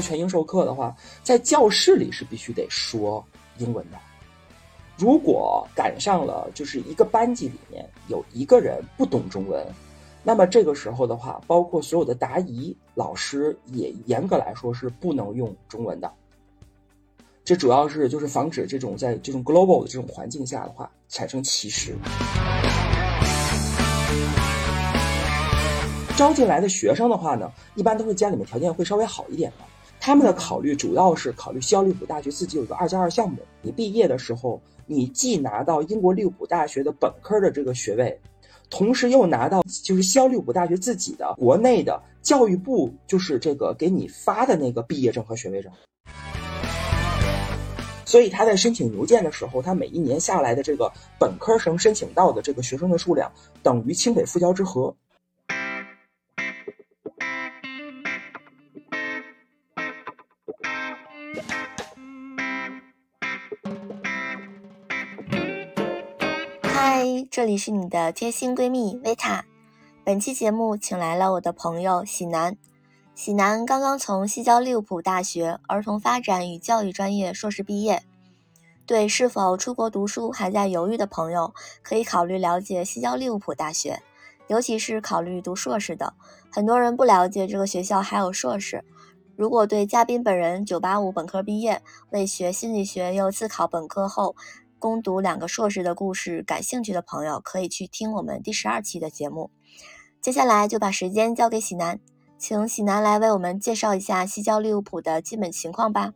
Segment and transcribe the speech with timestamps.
[0.00, 3.24] 全英授课的话，在教室里是必须得说
[3.58, 3.98] 英文的。
[4.96, 9.64] 如果赶上了就是一个班级里面有一个人不懂中文，
[10.24, 16.12] 那么这个时候的话，包括所有的答疑老师也严格来说是不能用中文的。
[17.44, 21.96] 这主要是就是防止这种在这种 global 的这种环境下的话产生歧视。
[26.16, 29.64] 招进来的学生的话呢，一般都是家里面条件会稍微好一点的。
[30.00, 33.38] 他们的考虑主要是考虑西澳利物浦大学自己有一个二加二项目。
[33.60, 38.18] 你毕业的时候，你既拿到英国利物浦大学的本科的这个学位，
[38.70, 45.70] 同时又拿到就是西澳利物浦大学自己的国内的教育部就是这个给你发的那个毕业证和学位证。
[48.06, 53.30] 所以他在申请邮件的时候，他每一年下来的这个本科生申请到的这个学生的数量，
[53.62, 54.94] 等于清北复交之和。
[67.00, 69.44] 嗨，这里是你的贴心闺蜜维塔。
[70.02, 72.56] 本期节目请来了我的朋友喜南。
[73.14, 78.02] 喜南刚刚从西交利物浦大学儿童发展与教育专业硕士毕业。
[78.84, 84.02] 对是否出国读书还在犹豫的朋友，可以考虑了解西交利物浦大学，
[84.48, 86.14] 尤其是考虑读硕士的。
[86.50, 88.84] 很多人不了解这个学校还有硕士。
[89.36, 94.34] 如果对嘉宾本人985本科毕业，为学心理学又自考本科后。
[94.78, 99.50] 攻读两个硕士的故事，感兴趣的朋友可以去听我们第十二期的节目。
[100.20, 102.00] 接下来就把时间交给喜南，
[102.38, 106.14] 请喜南来为我们介绍一下西交利物浦的基本情况吧。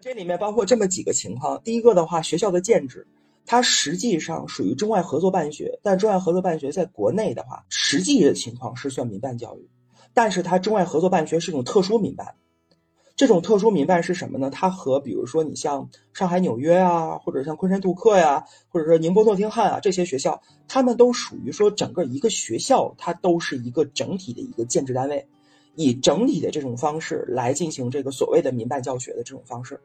[0.00, 3.06] 这里面包括这么几个情况：第一个的话，学校的建制，
[3.44, 9.68] 它实际上属于中外合作办学，但中外合作办学在国内的话，实际的情况是算民办教育，
[10.12, 12.34] 但是它中外合作办学是一种特殊民办。
[13.16, 14.50] 这种特殊民办是什么呢？
[14.50, 25.26] 它和比如说你像上海、纽约啊，或者像昆山杜克呀，或者说宁波诺丁汉啊这些学校，他们都属于说整个一个学校，它都是一个整体的一个建制单位，
[25.74, 29.80] 以整体的这种方式来进行这个所谓的民办教学的这种方式。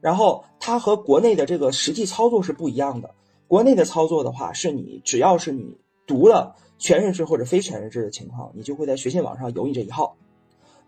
[0.00, 3.10] 然后它和国内的这个实际操作是不一样的。
[3.46, 5.76] 国内的操作的话，是你只要是你
[6.06, 10.16] 读了全日制或者非全日制的情况，你就会在学信网上有你这一号。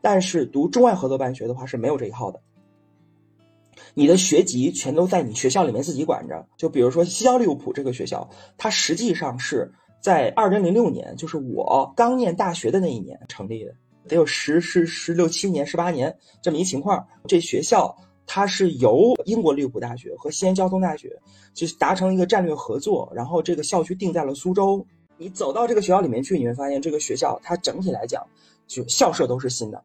[0.09, 2.41] 但是读中外合作办学的话是没有这一号的，
[3.93, 6.47] 你的学籍全都在你学校里面自己管着。
[6.57, 13.75] 就比如说西交利物浦这个学校，它实际上是在二零零六年，就是我刚念大学的那一年成立的，
[14.07, 17.05] 得有十十十六七年、十八年这么一情况。
[17.27, 17.97] 这学校
[18.29, 21.21] 它是由英国利物浦大学和西安交通大学
[21.53, 24.87] 就是达成一个战略合作，然后这个校区定在了苏州。
[25.19, 28.25] 你走到这个学校里面去，你会发现这个学校它整体来讲。
[28.67, 29.83] 就校舍都是新的，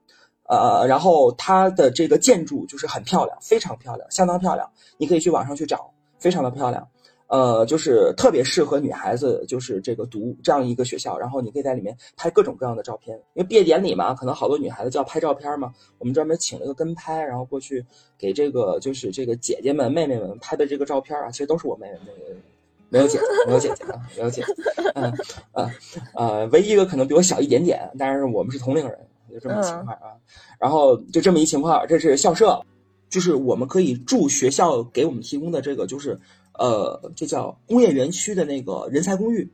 [0.48, 4.70] 呃，然后它的这个建筑就是很漂亮，非常漂亮，相当漂亮。
[4.98, 6.88] 你可以去网上去找，非常的漂亮，
[7.28, 11.18] 呃，就是特别适合女孩子，就是这个读这样一个学校。
[11.18, 15.74] 然后你可以在里面拍各种各样的照片，因为毕业典礼嘛，可能好多女孩子就要拍照片嘛。
[16.00, 17.86] 我们专门请了个跟拍，然后过去
[18.18, 22.40] 给这个就是这个姐姐们、妹妹们拍的这个照片啊，其实都是我妹妹那个。
[22.92, 24.54] 没有姐姐，没有姐姐啊，没有姐姐，
[24.96, 25.14] 嗯，
[25.54, 25.72] 呃，
[26.14, 29.00] 呃，唯一一个可能比我小一点点，但是我们是同龄人，
[29.32, 30.12] 就这么情况啊。
[30.60, 32.62] 然后就这么一情况，这是校舍，
[33.10, 36.20] 就是我们可以住学校给我们提供的这个，就是
[36.60, 39.50] 呃，这叫工业园区的那个人才公寓。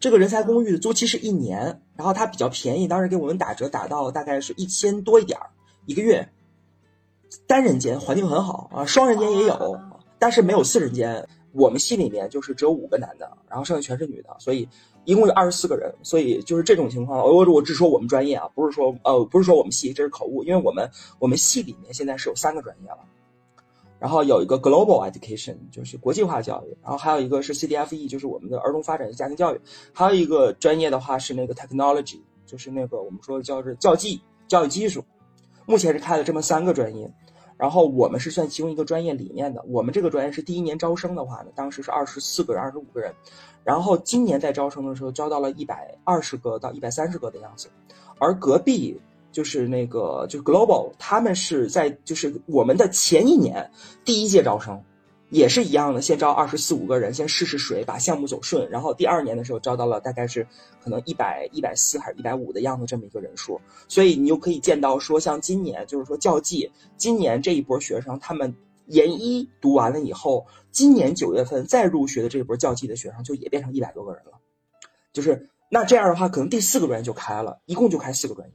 [0.00, 5.50] 这个人才公寓的租期是一年，然后它比较便宜，当时给我们打折打到大概是一千多一点儿
[5.84, 6.26] 一个月。
[7.46, 9.78] 单人间环境很好啊，双人间也有，
[10.18, 11.28] 但是没有四人间。
[11.54, 14.68] 我们系里面就是只有五个男的，然后剩下全是女的，所以
[15.04, 15.94] 一共有二十四个人。
[16.02, 22.98] 所以就是这种情况，我我只说我们专业啊，不是说呃不是说我们系，这是口误，因为我们我们系里面现在是有三个专业了，
[24.00, 29.60] 然后有一个 Global Education 就是国际化教育，然后还有一个是 CDFE 就是我们的儿童发展与家庭教育，
[29.92, 35.04] 还有一个专业的话是那个 Technology 就是那个我们说叫是教技教育技术，
[35.66, 37.10] 目前是开了这么三个专业。
[37.56, 43.14] 然后我们是算其中一个专业里面的，我们这个专业是第一年招生的话呢，当时是二十四个人、二十五个人，
[43.62, 47.68] 然后今年在招生的时候招到了一百二十个到一百三十个的样子，
[48.18, 53.70] 而隔壁就是那个就是 Global，他们是在就是我们的前一年
[54.04, 54.82] 第一届招生。
[55.34, 58.70] 也是一样的，先招二十四五个人，先试试水，把项目走顺。
[58.70, 60.46] 然后第二年的时候招到了大概是
[60.80, 63.60] 可能一百一百四还是一百五的样子这么一个人数。
[63.88, 68.54] 所以你就可以见到说，像今年就是说教技，今年这一波学生他们
[68.86, 74.38] 研一读完了以后，今年九月份再入学的这一波教技的学生就也变成一百多个人了。
[75.12, 78.54] 就是那这样的话，可能第四个专业就开了，一共就开四个专业。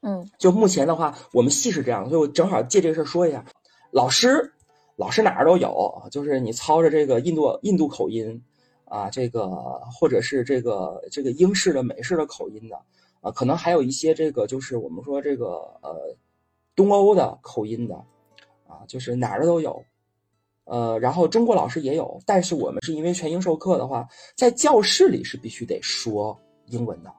[0.00, 3.44] 嗯，就目前的话，我们系是这样，所以我正好借这个事儿说一下，
[3.92, 4.52] 老师，
[4.96, 8.42] 老师哪儿都有，就是你操着这个印度印度口音
[8.86, 9.46] 啊，这个
[9.92, 12.76] 或者是这个这个英式的美式的口音的
[13.20, 15.46] 啊，可能还有一些这个就是我们说这个
[15.82, 16.16] 呃
[16.74, 17.94] 东欧的口音的
[18.66, 19.84] 啊，就是哪儿的都有。
[20.64, 27.12] 呃，然后中国老师也有，但是我们是因为全英授课的话，在教室里是必须得说英文的。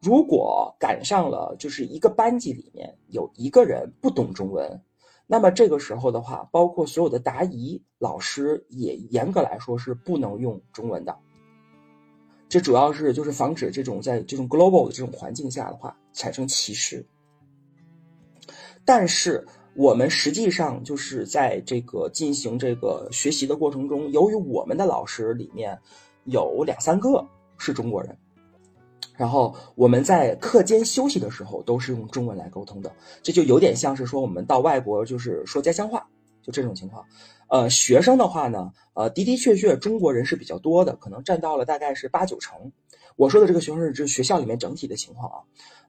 [0.00, 4.80] 如果赶上了就是一个班级里面有一个人不懂中文，
[5.28, 11.16] 那么这个时候的话，包括所有的答疑老师也严格来说是不能用中文的。
[12.48, 17.06] 这主要是就是防止这种在这种 global 的这种环境下的话产生歧视。
[18.84, 19.46] 但是。
[19.74, 25.78] 我们实际上就是在这个进行这个学习的过程中，由于我们的老师里面
[26.24, 27.24] 有两三个
[27.58, 28.18] 是中国人，
[29.18, 36.06] 然后我们在课间休息的时候都是用中文来沟通的，这就有点像是说我们到外国就是说家乡话，
[36.40, 37.04] 就这种情况。
[37.48, 42.70] 呃，学生的话呢，呃的的确确中国人是比较多的，可能占到了大概是八九成。
[43.16, 45.38] 我说的这个学生是指学校里面整体的情况啊。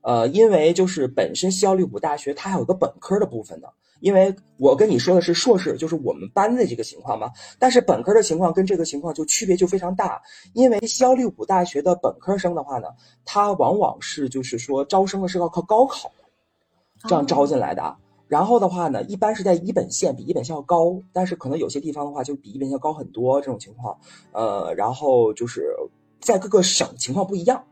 [0.01, 3.67] 呃，因为就是本身西奥利普大学它还有个本科的部分呢。
[3.99, 7.29] 因为我跟你说的是硕士，就是我们班的这个情况嘛。
[7.57, 10.21] 但是本科的情况跟这个情况就区别就非常大。
[10.53, 12.87] 因为西奥利普大学的本科生的话呢，
[13.25, 16.11] 他往往是就是说招生的是要靠高考，
[17.07, 17.97] 这样招进来的。
[18.27, 23.97] 然后的话呢，一般是在一本线比一本线要高，但是可能有些地方的话就比一本线高很多这种情况。
[24.31, 25.75] 呃，然后就是
[26.21, 27.63] 在各个省情况不一样。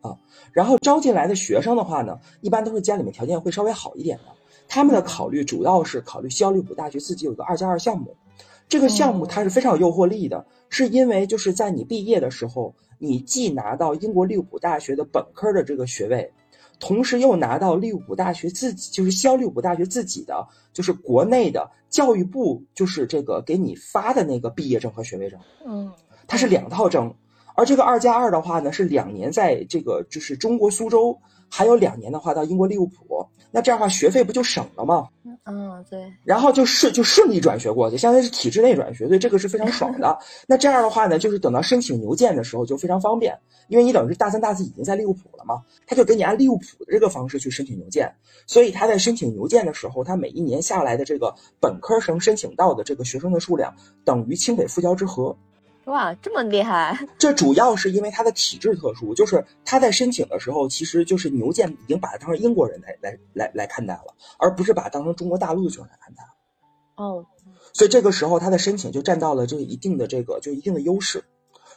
[0.00, 0.16] 啊，
[0.52, 4.24] 然后招进来的学生的话呢，一般都是家里面条件会稍微好一点的。
[4.68, 8.16] 他们的考虑主要是考虑西奥利普大学自己有个二加二项目，
[8.68, 16.32] 这个项目它是非常有诱惑力的，是因为就是在你毕业的时候，你既拿到英国利物浦大学的本科的这个学位，
[16.80, 25.92] 同时又拿到利物浦大学自己就是西奥利浦大学自己的就是国内的教育部就是这个给你发的那个毕业证和学位证，嗯，
[26.26, 27.14] 它是两套证。
[27.54, 31.18] 而这个二加二的话呢，是两年在这个就是中国苏州，
[31.56, 35.08] 还有两年的话到英国利物浦，那这样的话学费不就省了吗？
[35.44, 36.12] 嗯，对。
[36.22, 40.18] 然后就顺就顺利转学过去，相当于是体制内转学，所以这个是非常爽的。
[40.46, 43.38] 那这样的话呢，就是等到申请牛剑的时候就非常方便，
[43.68, 48.14] 因为你等于是大三大四已经在利物浦了嘛，他就给你按利物浦的这个方式去申请牛剑，
[48.46, 53.74] 所以他在申请牛剑的时候，他每一年下来的这个本科生申请到的这个学生的数量
[54.04, 55.34] 等于清北复交之和。
[55.86, 56.98] 哇，这么厉害！
[57.16, 66.24] 这主要是因为他的体质特殊，就是他在申请的时候，其实就是牛剑已经把他当成英国人来来来来看待了，而不是把他当成中国大陆的学生来看待。
[66.96, 67.24] 哦，
[67.72, 71.22] 所以这个时候他的申请就占到了这个一定的这个就一定的优势，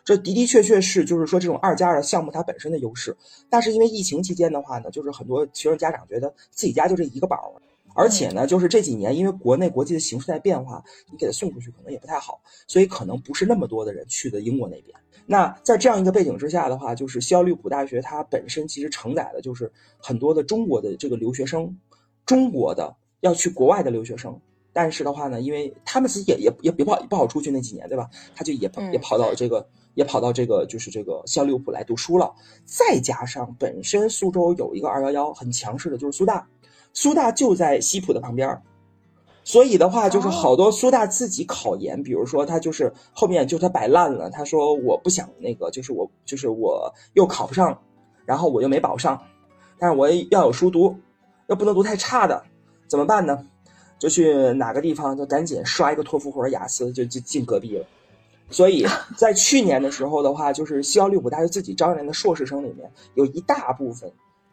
[0.04, 3.16] 这的的确确是就是说这种二加二的项目它本身的优势。
[3.48, 7.62] 但是因为疫情期间的话呢，就是很多学生家长觉得自己家就这一个宝。
[7.96, 14.98] 而且呢，就是这几年，因为国内国际的形势在变化，你给他送出去可能也不太好，所以可能不是那么多的人去的英国那边。
[15.26, 21.78] 那在这样一个背景之下的话，就是西奥利普大学它本身其实承载的就是很多的中国的这个留学生，
[22.26, 24.40] 中国的要去国外的留学生。
[24.72, 28.10] 但是的话呢，因为他们自己也也也不好不好出去那几年，对吧？
[28.36, 32.34] 他就也也跑到这个也跑到这个就是这个西奥利普来读书了。
[32.66, 36.48] 再加上本身苏州有一个二幺幺很强势的，就是苏大。
[36.94, 38.62] 苏大就在西普的旁边
[39.44, 47.82] 所以的话就是好多苏大自己考研，比如说他就是后面就他摆烂了，他说我不想那个，就是我就是我又考不上，
[48.26, 49.20] 然后我又没保上，
[49.80, 50.96] 但是我要有书读，
[51.48, 52.44] 又不能读太差的，
[52.88, 53.48] 怎么办呢？
[53.98, 57.86] 就去哪个地方就赶紧刷一个托福或者雅思，就就进隔壁了。
[58.52, 58.86] 所以
[59.18, 64.12] 在去年的时候的话，就是西奥利普大学自己招人的硕士生里面有一大部分。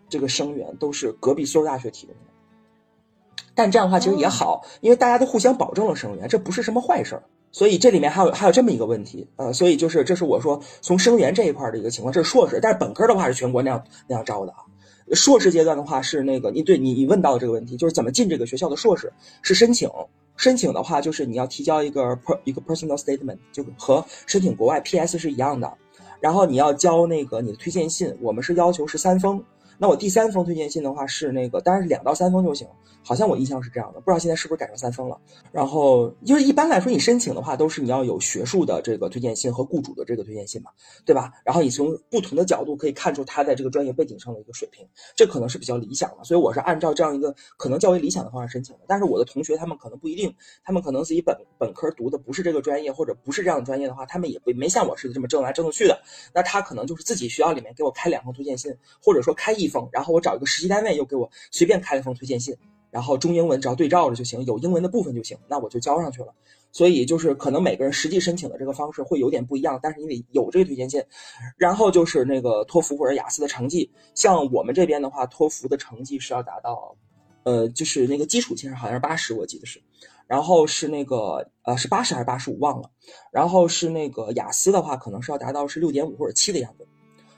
[0.09, 7.23] 这个生源都是隔壁苏州大学提供的，但这样的话其实也好，因为大家都互相保证了生源，这不是什么坏事儿。
[7.53, 14.59] 所以这里面还有还有这么一个问题，呃，所以就是这是我说从生源这一块的一个情况，这是硕士，但是本科的话是全国那样那样招的啊。
[15.13, 19.11] 硕士阶段的话是那个你对你你问到的这个问题，就是怎么进这个学校的硕士
[19.41, 19.89] 是申请，
[20.37, 25.73] 申请的话就是你要提交一个 per 一个 personal statement，就和申请国外 PS 是一样的，
[26.21, 29.43] 然后你要交那个你的推荐信，我们是要求是三封。
[29.79, 32.67] 那我第三封推荐信的话是那个，当然是两到三封就行，
[33.03, 35.21] 好像我印象是这样的，不知道现在是不是改成三封了。
[35.53, 40.71] 然后，因为一般来说你申请的话，都是你要有学术的这个推荐信和雇主的这个推荐信嘛，
[41.05, 41.33] 对吧？
[41.45, 46.25] 然后你从不同的角度可以看出他在这个专业背景上的一个水平，这可能是比较理想的。
[46.25, 48.83] 所以我是按照这样一个可能较为理想的方式申请的。
[48.89, 56.01] 但是我的同学他们可能不一定，他们可能自己本本科读的不是这个专业，或者不是这样的专业的话，他们也不没像我似的这么争来争去的。
[56.33, 59.66] 那他可能就是自己学校里面给我开两封推荐信，或者说开一。
[59.67, 62.57] 一封，然后我找一个实习单位又给我随便开了封推荐信，
[62.91, 66.33] 然后中英文只要对照着就行，有英文的部分就行，那我就交上去了。
[66.73, 71.03] 所以就是可能每个人实际申请的这个方式会有点不一样，但是你得有这个推荐信。
[71.57, 76.95] 然后就是那个托福或者雅思的成绩，像我们这边的话，托福的成绩是要达到，
[77.45, 79.83] 呃，就是那个基础线上好像是八十，我记得是。
[80.27, 82.91] 然后是那个呃是八十还是八十五忘了，
[83.31, 86.87] 然后是那个雅思的话，可能是要达到是六点五或者七的样子，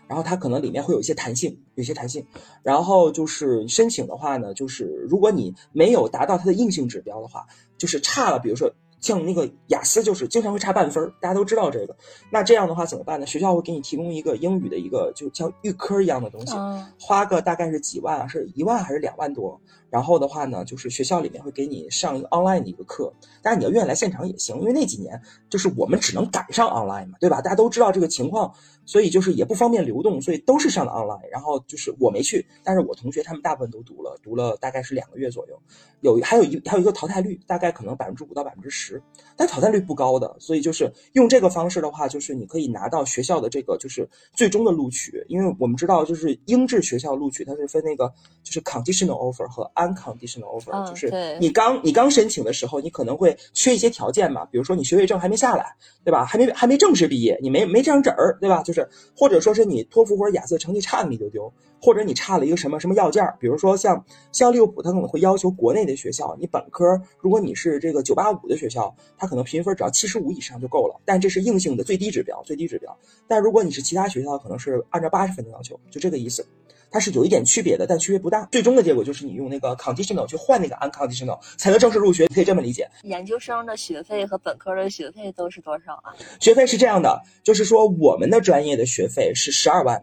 [0.09, 2.27] 然后它可能里面会有一些弹性，有些弹性。
[2.62, 7.47] 然后就是申请的话呢，就是如果你没有达到它的硬性指标的话，
[7.77, 8.73] 就是差了，比如说。
[9.00, 11.97] 像那个雅思就是经常会差半分，大家都知道这个。
[12.33, 13.25] 那这样的话怎么办呢？
[13.25, 16.57] 学校会给你提供一个英语的一个就像预科一样的东西，
[16.99, 19.61] 花个大概是几万啊，是一万还是两万多？
[19.90, 27.40] 然后的话呢，就是学校里面会给你上一个 online 的一个课，但是你要愿意来现场也行，因为那几年就是我们只能赶上 online 嘛，对吧？
[27.40, 28.52] 大家都知道这个情况，
[28.85, 31.28] 所以就是也不方便流动，所以都是上的 online。
[31.30, 35.61] 然后就是我没去，但是我同学他们大部分都读了，读了大概是两个月左右，
[36.00, 39.02] 有还有一还有一个淘汰率，大概可能百分之五到百分之十，
[39.37, 51.08] 但淘汰率不高的，所以就是用这个方式的话，就是你可以拿到学校的这个就是最终的录取，因为我们知道就是英制学校录取它是分那个就是 conditional offer 和 unconditional offer 就是
[51.40, 56.25] 你刚你刚申请的时候，你可能会缺一些条件嘛，比如说你学位证还没下来，对吧？
[56.25, 58.62] 还没还没正式毕业，你没没这张纸儿，对吧？
[58.62, 72.97] 就是或者说是你托福或者雅思成绩差那么一丢丢，或者你差了一个什么什么要件儿，比如说像像利物浦，他可能会要求国内的学校，你本科如果你是这个九八五的学校，他可能平均分只要七十五以上就够了，但这是硬性的最低指标，最低指标。
[73.26, 76.44] 但如果你是其他学校，可能是按照八十分的要求，就这个意思。
[76.90, 78.47] 它是有一点区别的，但区别不大。
[78.50, 82.88] 最终的结果就是你用那个 conditional 去换那个 unconditional 才能正式入学，你可以这么理解。
[83.02, 86.14] 研究生的学费和本科的学费都是多少啊？
[86.40, 90.02] 学费是这样的，就是说我们的专业的学费是十二万。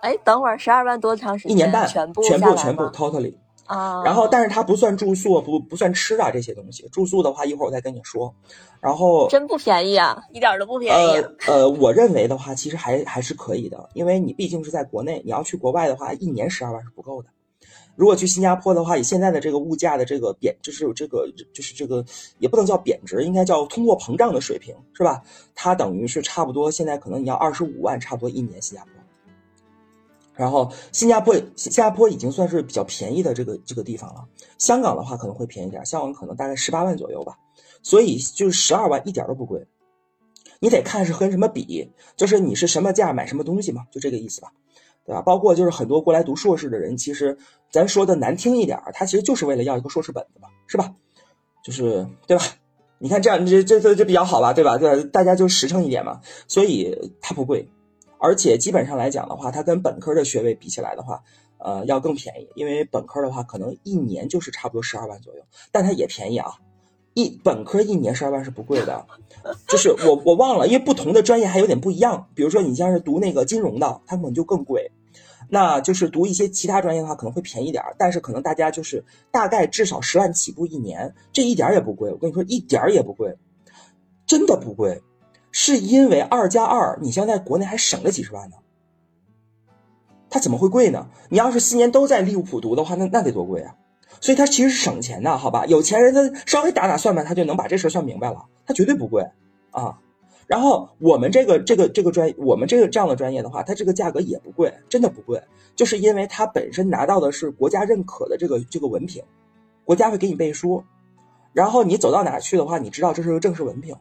[0.00, 1.52] 哎，等会儿十二万多长时间？
[1.52, 3.34] 一年半，全部全部全部 totally。
[3.70, 6.88] 啊，然后但是它不算住宿，不不算吃啊这些东西。
[6.90, 8.34] 住宿的话，一会儿我再跟你说。
[8.80, 11.10] 然后真不便宜啊，一点都不便宜。
[11.18, 17.28] 呃呃，我认为的话，其实还还是可以的，因为你毕竟是在国内，你要去国外的话，一年十二万是不够的。
[17.94, 22.04] 如果去新加坡的话，以现在的这个物价的这个贬，就是这个就是这个
[22.38, 25.22] 也不能叫贬值，应该叫通货膨胀的水平，是吧？
[25.54, 28.99] 它等于是差不多，现在可能你要二十五万，差不多一年新加坡。
[30.40, 34.24] 然后新加坡，新加坡已经算是比较便宜的这个这个地方了。
[34.56, 37.36] 香港的话可能会便宜点，香港可能大概十八万左右吧。
[37.82, 39.66] 所以就是十二万一点都不贵。
[40.58, 44.52] 你得看是跟什么比，就是你是什么价买什么东西嘛，就这个意思吧，
[45.04, 45.20] 对吧？
[45.20, 47.36] 包括就是很多过来读硕士的人，其实
[47.70, 50.94] 咱说的难听一点，他其实就是为了要一个硕士本子嘛，是吧？
[51.62, 52.44] 就是对吧？
[52.98, 54.78] 你看这样这这这这比较好吧，对吧？
[54.78, 56.22] 对，大家就实诚一点嘛。
[56.48, 57.68] 所以它不贵。
[58.20, 61.22] 而且基本上来讲的话，它跟本科的学位比起来的话，
[61.58, 62.48] 呃，要更便宜。
[62.54, 66.52] 因为本科的话，可能一年就是差不多十二万左右，但它也便宜啊。
[67.14, 69.04] 一本科一年十二万是不贵的，
[69.66, 72.28] 就是我我忘了，因为不同的专业还有点不一样。
[72.34, 74.92] 比如说你像是读那个金融的，它可能就更贵。
[75.48, 77.96] 那就是读一些其他专业的话，可能会便宜点儿。
[77.98, 82.12] 但是可能大家就是大概至少十万起步一年，这一点也不贵。
[82.12, 83.34] 我跟你说，一点儿也不贵，
[84.24, 85.02] 真的不贵。
[85.52, 88.56] 是因为二加二，你像在国内还省了几十万呢，
[90.28, 91.08] 它怎么会贵呢？
[91.28, 93.74] 你要是四年都在利物浦读的话，那那得多贵啊！
[94.20, 95.66] 所以它其实是省钱的，好吧？
[95.66, 99.26] 有钱人他稍微打打算盘，他就能把这事算明白了，他绝对不贵
[99.70, 99.98] 啊。
[100.46, 105.40] 然后我们这个这个这个专，我们这个这样的专业的话，它这个价格也不贵，真的不贵，
[105.76, 109.22] 就是因为它本身拿到的是国家认可的这个这个文凭，
[109.84, 110.82] 国家会给你背书，
[111.52, 113.96] 然后你走到哪去的话，你知道这是个正式文凭。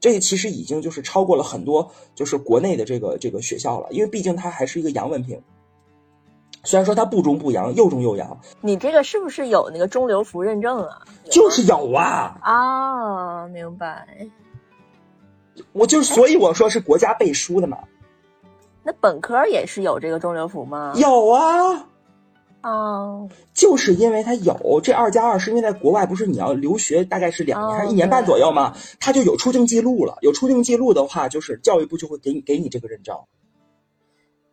[0.00, 5.40] 这个其实已经就是超过了很多，就是国内的这个这个学校了，因为毕竟它还是一个洋文凭。
[6.64, 8.38] 虽然说它不中不洋，又中又洋。
[8.60, 11.02] 你这个是不是有那个中留服认证啊？
[11.30, 12.36] 就是 有啊。
[12.42, 14.06] 啊，明白。
[15.72, 17.78] 我就所以我说是国家背书的嘛。
[18.82, 20.92] 那本科也是有这个中留服吗？
[20.96, 21.86] 有啊。
[22.62, 28.76] 哦，就是因为他有这二加二，是因为在国外不是你要留学大概是两年还是一年半左右吗？
[28.98, 33.16] 他就有出境记录了，有出境记录的话，就是教育部就会给你给你这个认证。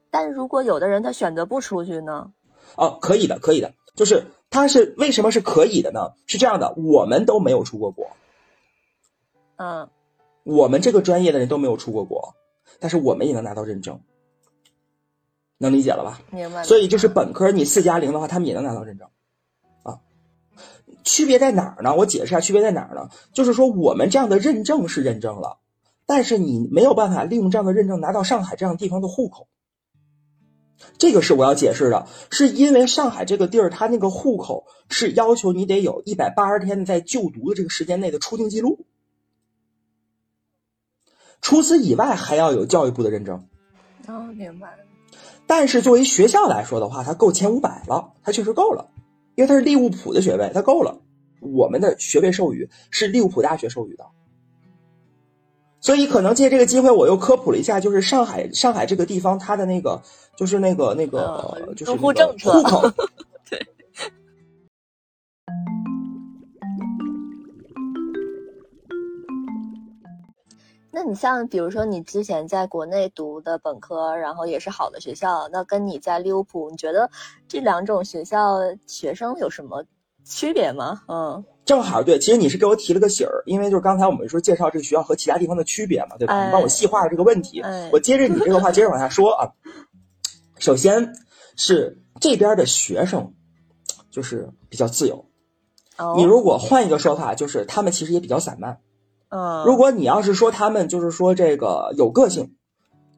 [0.09, 2.31] 但如果有的人他选择不出去呢？
[2.75, 6.13] 哦，可以的，可以的，就是他是为什么是可以的呢？
[6.27, 8.07] 是这样的，我们都没有出过国，
[9.57, 9.89] 嗯，
[10.43, 12.35] 我们这个专业的人都没有出过国，
[12.79, 13.99] 但是我们也能拿到认证。
[15.57, 16.21] 能理解了吧？
[16.31, 16.63] 明白。
[16.63, 19.07] 所以就是本科你四加零的话，他们也能拿到认证，
[19.83, 19.99] 啊，
[21.03, 21.95] 区别在哪儿呢？
[21.95, 23.09] 我解释一下区别在哪儿呢？
[23.33, 25.59] 就是说我们这样的认证是认证了，
[26.05, 29.47] 但是你没有办法利用这样的认证拿到上海这样地方的户口，
[30.99, 38.85] 这个是我要解释的，是因为上海这个地儿，它那个户口是要求你得有一百八十天在就读的这个时间内的出境记录，
[41.41, 43.47] 除此以外还要有教育部的认证。
[44.07, 44.77] 哦，明白。
[45.47, 48.89] 但是作为学校来说的话，它够前五百了，它确实够了，
[49.35, 50.99] 因为它是利物浦的学位，它够了。
[51.39, 54.05] 我们的学位授予是利物浦大学授予的。
[55.79, 60.01] 所以可能借这个机会，我又科普了一下，就是上海上海这个地方，它的那个
[60.35, 62.11] 就是那个那个就是户
[62.63, 62.91] 口。
[63.49, 63.65] 对。
[70.97, 77.07] 那你像比如说你之前在国内读的本科，然后也是好的学校，那跟你在利物浦，你觉得
[77.47, 79.85] 这两种学校学生有什么
[80.25, 81.03] 区别吗？
[81.07, 81.45] 嗯。
[81.65, 86.47] 正好对，其实你是给我提了个醒儿，因为就是刚才我们说介绍这个学校和其他地方的区别嘛，对吧？
[86.47, 87.61] 你帮我细化了这个问题，
[87.91, 89.53] 我接着你这个话接着往下说啊。
[90.57, 91.13] 首先
[91.55, 93.35] 是这边的学生
[94.09, 95.27] 就是比较自由，
[96.15, 98.79] 你如果换一个说法，就是他们其实也比较散漫。
[99.65, 102.55] 如果你要是说他们就是说这个有个性、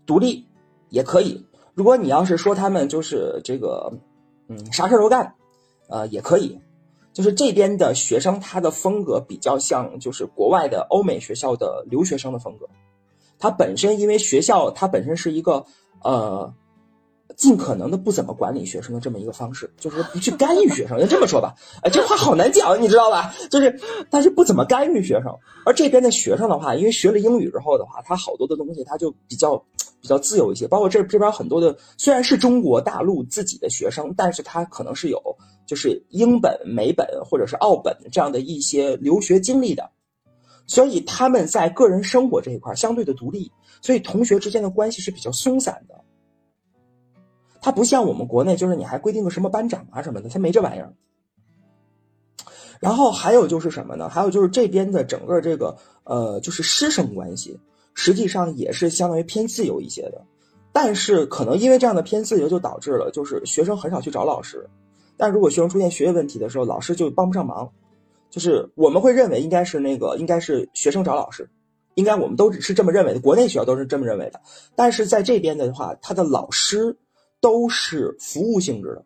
[0.06, 0.48] 独立
[0.90, 3.94] 也可以；如果你要是说他们就是这个
[4.48, 5.36] 嗯啥事都干，
[5.88, 6.60] 呃也可以。
[7.12, 12.68] 就是这边的学生，他的风格比较像，就是国外的欧美学校的留学生的风格。
[13.38, 15.66] 他本身因为学校，它本身是一个
[16.04, 16.54] 呃，
[17.38, 21.00] 尽可能的不怎么管理学生的这么一个方式，就是不去干预学生。
[21.00, 23.34] 就这么说吧，哎，这话好难讲，你知道吧？
[23.50, 23.80] 就是
[24.12, 25.34] 他是不怎么干预学生。
[25.66, 29.58] 而这边的学生的话，因为学了英语之后的话，他好多的东西他就比较
[30.02, 30.68] 比较自由一些。
[30.68, 35.22] 包括这这边很多的，虽然是中国大陆自己的学生，但是他可能是有。
[35.68, 39.88] 就是英本、美本或者是澳本这样的一些留学经历的，
[40.66, 45.94] 所以他们在个人生活这一块相对的独立，所以同学之间的关系是比较松散的。
[47.62, 50.94] 他不像我们国内，就是你还规定个什么班长啊什么的，他没这玩意儿。
[52.80, 54.08] 然后还有就是什么呢？
[54.08, 57.60] 还有就是这边的整个这个呃，就是师生关系，
[57.94, 60.26] 实际上也是相当于偏自由一些的。
[60.72, 64.70] 但是可能因为这样的偏自由，就导致了就是学生很少去找老师。
[65.18, 67.70] 但如果学生出现学业问题的时候，老师就帮不上忙，
[68.30, 71.50] 就是我们会认为应该是那个应该是学生找老师，
[71.96, 74.40] 应该我们都是这么认为的，国内学校都是这么认为的。
[74.76, 76.96] 但是在这边的话，他的老师
[77.42, 79.06] 都是服务性质的，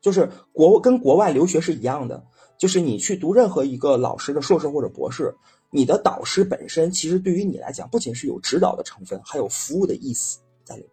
[0.00, 2.24] 就是国跟国外留学是一样的，
[2.58, 5.34] 就是你去读任何一个老师的硕士或者博士，
[5.70, 10.90] 你的导师本身其实对于你来讲，不仅是有指导的成分，还有服务的意思在里面。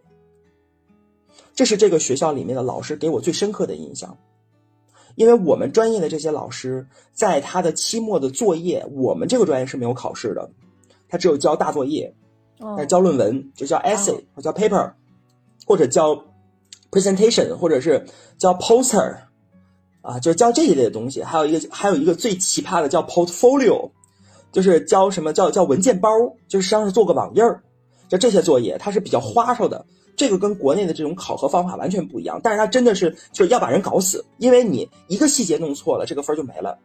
[1.53, 4.17] 这是这个学校里面的老师给我最深刻的印象。
[5.15, 10.49] 因为我们专业的这些老师，在他的期末的作业，我们这个专业是没有考试的，
[11.09, 12.15] 他只有交大作业，
[12.59, 14.93] 哦，交论文就叫 essay 或叫 paper，
[15.67, 16.15] 或者叫
[16.91, 18.05] presentation，或者是
[18.37, 19.17] 叫 poster，
[20.01, 21.23] 啊，就是教这一类的东西。
[21.23, 23.89] 还有一个还有一个最奇葩的叫 portfolio，
[24.51, 26.09] 就是教什么叫叫文件包，
[26.47, 27.61] 就是实际上是做个网页儿，
[28.09, 29.85] 就这些作业，它是比较花哨的。
[30.17, 36.77] 这个跟国内的这种考核方法完全不一样，但是它真的是就是要把人搞死，因为你一个细节弄错了，这个分就没了。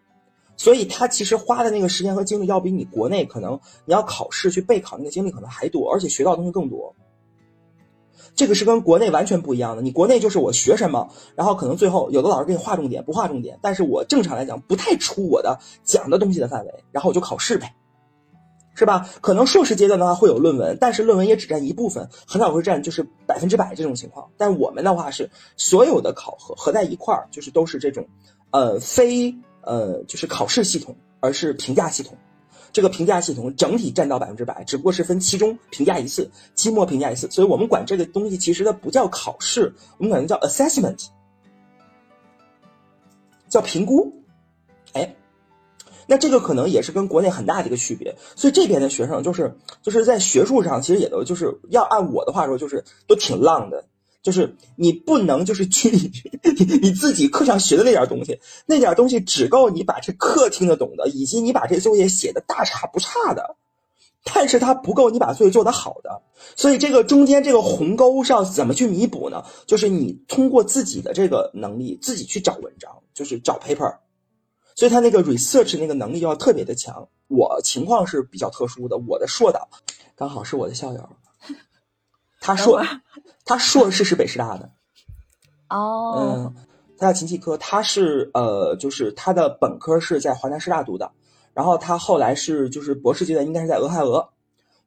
[0.57, 6.95] 所以他其实花的那个时间和精力，要比你国内可能你要考试去备考那个精力可能还多，而且学到的东西更多。
[8.35, 9.83] 这个是跟国内完全不一样的。
[9.83, 17.75] 你国内就是我学什么，然后可能最后有的老师给你划重点，不划重点，但是我正常来讲不太出我的讲的东西的范围，然后我就考试呗。
[18.79, 19.09] 是吧？
[19.23, 24.29] 可能硕士阶段的话会有论文，但是论文也只占一部分，很少会占就是百分之百这种情况。
[24.37, 28.07] 但我们的话是所有的考核合在一块儿，就是都是这种，
[28.51, 32.19] 呃，非呃就是考试系统，而是评价系统。
[32.73, 37.31] 这个评价系统整体占到百分之百，只不过是分期中评价一次，期末评价一次。
[37.31, 41.07] 所以我们管这个东西其实它不叫考试，我们管它叫 assessment，
[43.49, 44.13] 叫评估。
[44.93, 45.15] 哎。
[46.09, 53.85] 那这个可能也是跟国内很大的一个区别，所以这边的学生就是就是在学术上其实也都就是要按我的话说就是都挺浪的，
[54.27, 63.55] 就是你不能就是去你自己课上学的那点东西，那点东西只够你把这课听得懂的，以及你把这作业写的大差不差的，
[64.25, 66.23] 但是它不够你把作业做得好的，
[66.57, 69.45] 所以这个中间这个鸿沟是要怎么去弥补呢？
[69.65, 73.99] 就是你通过自己的这个能力自己去找文章，就是找 paper。
[74.75, 77.09] 所以他那个 research 那个能力要特别的强。
[77.29, 79.69] 我情况是比较特殊的，我的硕导
[80.17, 81.09] 刚好是我的校友，
[82.41, 82.83] 他硕
[83.47, 84.71] 他硕士是北师大的，
[85.71, 86.55] 哦，嗯，
[86.99, 91.13] 他叫秦继科，他是呃，就是他的本科是在华南师大读的，
[91.55, 94.29] 然后他后来是就是博士阶段应该是在俄亥俄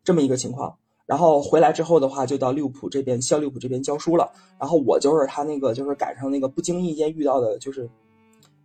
[0.04, 0.78] 这么一个情况。
[1.06, 4.32] 然后回来之后的话，就到利物浦这边，校利物浦这边教书了。
[4.60, 7.90] 然后我就是他那个，就是赶上那个不经意间遇到的，就是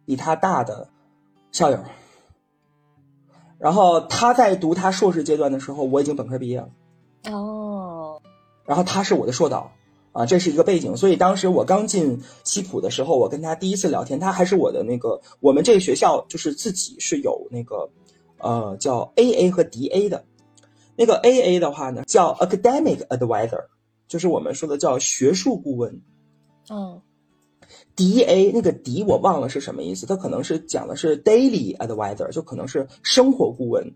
[0.04, 0.87] 比他大的
[1.52, 1.78] 校友。
[3.57, 6.68] 然后他在读他硕士阶段的时候，我已经本科毕业了。
[7.33, 8.20] 哦。
[8.66, 9.72] 然后他是我的硕导
[10.14, 10.96] 啊，这是一个背景。
[10.96, 17.90] 所以当时我刚进西普的时候，我跟他第一次聊天，他还是我的那个，我们这个学校就是自己是有那个
[18.38, 20.24] 呃叫 AA 和 DA 的。
[20.96, 23.64] 那个 A A 的话呢，叫 Academic Advisor，
[24.07, 26.00] 就是我们说的叫学术顾问。
[26.70, 27.03] 嗯
[27.96, 33.92] ，D A 那个 D 我忘了是什么意思，它可能是讲的是 Daily Advisor，就可能是生活顾问。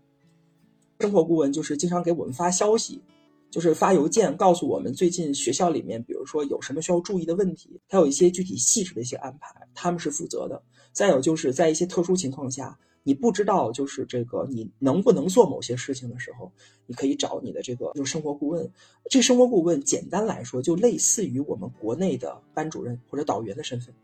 [0.99, 3.01] 生活顾问就是经常给我们发消息，
[3.49, 10.61] 就是发邮件告诉我们最近学校里面，比如说有什么需要注意的问题，他有一些具体细致的一些安排，他们是负责的。
[10.91, 12.77] 再有就是在一些特殊情况下。
[13.01, 16.51] 你不知道，就是这个你能不能做某些事情的时候，
[16.85, 18.69] 你可以找你的这个就是生活顾问。
[19.09, 23.95] 这生活顾问简单来说，就类似于我们国内的班主任或者导员的身份。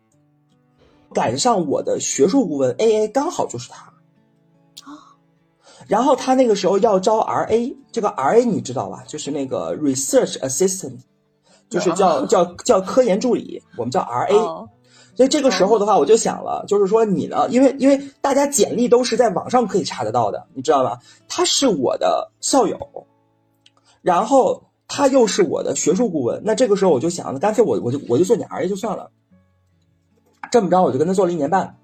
[1.14, 3.94] 赶上我的学术顾问 A A 刚好就是他。
[5.88, 9.04] 然后他那个时候要招 R A，这个 R A 你知道吧？
[9.08, 11.00] 就是那个 Research Assistant，
[11.70, 14.34] 就是叫叫叫科研助理，我们叫 R A。
[15.16, 21.00] 所以这个时候的话，我就想了，就是说你呢，因为因为大家简历都是在网上可以查得到的，你知道吧？
[21.30, 23.08] 他是我的校友，
[24.02, 29.12] 然后他又是我的学术顾问，那这个时候我就想，干脆我我就我就做你 R A 就算了。
[30.52, 31.78] 这么着，我就跟他做了一年半，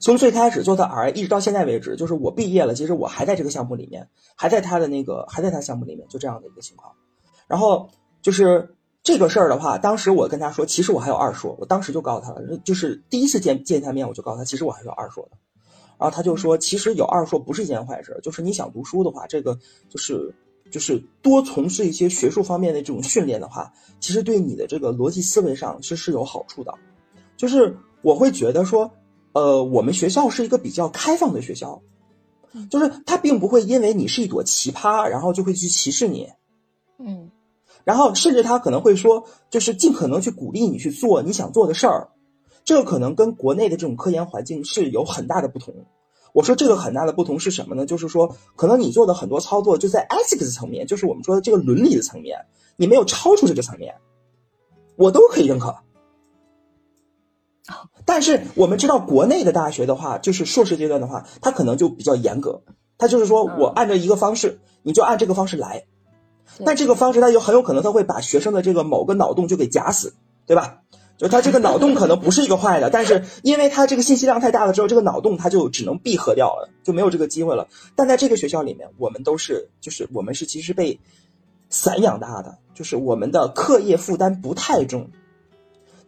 [0.00, 6.92] 从最开始做他 R 一直到现在为止，就是我毕业了，其实我还在这个项目里面，还在他的那个还在他项目里面，就这样的一个情况。
[7.46, 7.90] 然后
[8.22, 8.74] 就是。
[9.00, 15.38] 这个事儿的话，当时我跟他说，其实我还有二硕，我当时就告诉他了，就是第一次见见他面，我就告诉他，其实我还有二硕的。
[15.98, 19.58] 然后他就说，其实有二硕不是一件坏事，就是你想读书的话，这个
[19.88, 20.34] 就是
[20.70, 26.74] 就是多从事一些学术方面的这种训练的话，其实对你的这个逻辑思维上是是有好处的。
[27.36, 28.90] 就是我会觉得说，
[29.32, 31.80] 呃，我们学校是一个比较开放的学校，
[32.70, 36.28] 就是他并不会因为你是一朵奇葩，然后就会去歧视你。
[36.98, 37.30] 嗯。
[37.84, 42.08] 然后甚至他可能会说，就是尽可能去鼓励你去做你想做的事儿，
[42.64, 45.74] 这个可能跟国内的这种科研环境是有很大的不同。
[46.34, 47.86] 我说这个很大的不同是什么呢？
[47.86, 52.38] 就是说，可能你做的很多操作就在 ethics 层面，就是我们说的这个伦理的层面，
[52.76, 53.94] 你没有超出这个层面，
[54.96, 55.74] 我都可以认可。
[58.04, 62.62] 但是我们知道，国内的大学的话，就是硕士阶段的话，它可能就比较严格，
[62.96, 65.84] 它就是说我按照一个方式，你就按这个方式来。
[66.64, 70.14] 但这个方式，它就很有可能，它会把学生的这个某个脑洞就给夹死，
[70.46, 70.80] 对吧？
[71.18, 77.66] 就他这个脑洞可能不是一个坏的，但是因为他这个信息量太大了之后，这个脑洞他就只能闭合掉了，就没有这个机会了。
[77.96, 81.00] 但在这个学校里面，我们都是，就是我们是其实被
[81.70, 85.10] 散养大的，就是我们的课业负担不太重。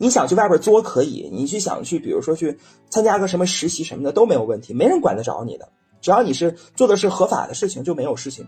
[0.02, 2.56] 你想去外边作可以，你去想去，比如说去
[2.88, 5.68] 参加个什么实习什么的都没有问题，没人管得着你的，
[6.00, 8.46] 只要你是做的是合法的事情，就没有事情。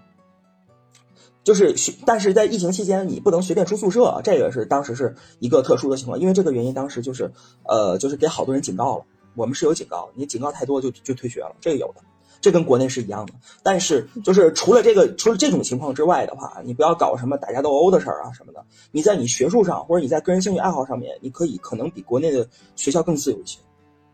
[1.45, 1.75] 就是，
[2.07, 6.19] 但是在疫情期间，你不能随便出宿舍，这个是当时是一个特殊的情况。
[6.19, 7.31] 因为这个原因，当时就是，
[7.65, 9.05] 呃，就是给好多人警告了。
[9.35, 12.01] 我们是有警告，你警告太多就就退学了，这个有的，
[12.43, 13.33] 这跟国内是一样的。
[13.63, 18.63] 但是就是除了这个，除了这种情况之外的话，你不要搞什么打架斗殴的事儿啊什么的。
[18.91, 23.59] 你在你学术上或者你在个人兴趣爱好上面，你可以可能比国内的学校更自由一些，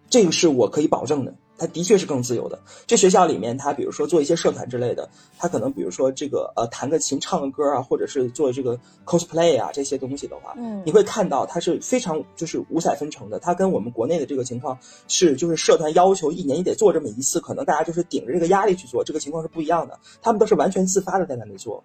[0.09, 1.35] 这个是我可以保证的。
[1.59, 2.59] 他的确是更自由的。
[2.87, 13.39] 这学校里面，他比如说做一些社团之类的，他可能比如说这个呃弹个琴、唱个歌啊，或者是做这个 cosplay 啊这些东西的话，嗯，你会看到他是非常就是五彩纷呈的。
[13.39, 19.99] 他跟我们国内的这个情况是，就是社团要求一年你得做这么一次，可能大家就是顶着这个压力去做，这个情况是不一样的。
[20.23, 21.83] 他们都是完全自发的在那里做，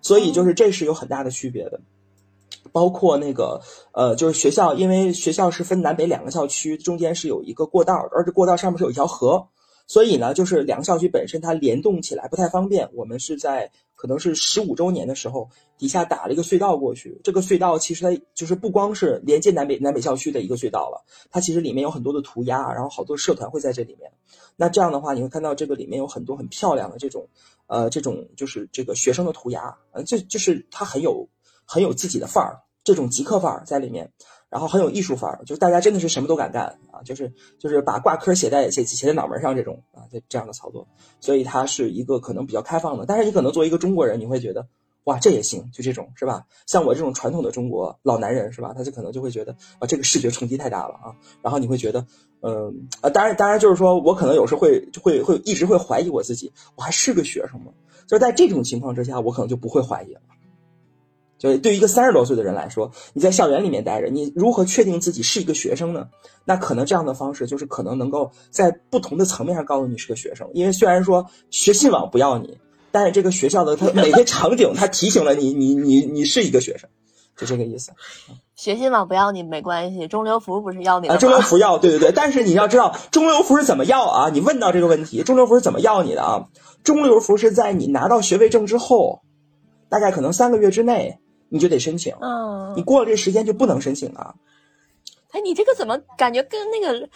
[0.00, 1.80] 所以就是这是有很大的区别的。
[2.76, 3.58] 包括那个
[3.92, 9.48] 呃，就是学校，因为学校是分南北两个校区，中间是有一个过道，而且过道上面是有一条河，
[9.86, 12.90] 所以呢，就是两个校区本身它联动起来不太方便。
[12.92, 17.18] 我们是在可能是十五周年的时候，底下打了一个隧道过去。
[17.24, 24.12] 这个隧道其实它就是不光是连接南北南北校区的一个隧道了，它其实里面有很多的涂鸦，然后好多社团会在这里面。
[24.54, 27.26] 那这样的话，你会看到这个里面有很多很漂亮的这种
[27.68, 31.26] 呃这种就是这个学生的涂鸦，呃，这就是它很有。
[31.68, 34.12] 很有自己的范儿，这种极客范儿在里面，
[34.48, 40.86] 然后很有艺术范儿，就是大家真的是什么都敢干啊，就是就是把挂科写在写写在脑门上这种啊，这这样的操作，
[41.20, 43.04] 所以它是一个可能比较开放的。
[43.04, 44.68] 但是你可能作为一个中国人，你会觉得
[45.02, 46.44] 哇这也行，就这种是吧？
[46.64, 48.72] 像我这种传统的中国老男人是吧？
[48.72, 52.06] 他就可能就会觉得啊这个视觉冲击太大了啊，然后你会觉得
[52.40, 57.72] 嗯啊，当然当然就是说我可能有时候会会会一直会怀疑我自己，我还是个学生吗？
[58.06, 60.20] 就是在这种情况之下，我可能就不会怀疑了。
[61.38, 66.08] 就对于一个三十多岁的人来说，你在校园里面待着，你如何确定自己是一个学生呢？
[66.44, 72.56] 那可能这样的方式就是可能能够在不同的层面上告诉你是个学生，因为虽然说学信网不要你，
[72.90, 76.88] 但是这个学校的它每个场景它提醒了你，你你你是一个学生，
[77.36, 77.92] 就这个意思。
[78.56, 81.18] 学信网不要你没关系，中流服不是要你啊？
[81.18, 82.12] 中流服要，对对对。
[82.12, 84.30] 但是你要知道，中流服是怎么要啊？
[84.30, 86.48] 你问到这个问题，中流服是怎么要你的啊？
[86.82, 89.20] 中流服是在你拿到学位证之后，
[89.90, 91.18] 大概可能三个月之内。
[91.48, 94.34] 你就得申请，嗯，你过了这时间就不能申请了。
[95.32, 97.08] 哎，你这个怎么感觉跟那个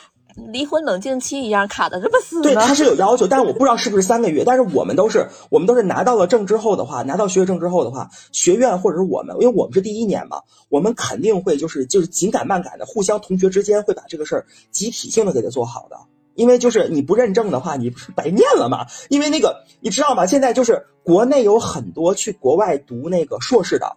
[0.53, 2.41] 离婚冷静期一样卡的这么死？
[2.43, 4.45] 对，他是有要求，但是我不知道是不是三个月。
[4.45, 15.97] 但是我们都是，我们都是拿到了证之后的话，拿到学位证之后的话，学院或者是我们，因为我们是第一年嘛，我们肯定会就是就是紧赶慢赶的，互相同学之间会把这个事儿集体性的给他做好的。
[16.35, 18.87] 因为就是你不认证的话，你不是白念了吗？
[19.09, 20.27] 因为那个你知道吗？
[20.27, 23.97] 现在就是国内有很多去国外读那个硕士的。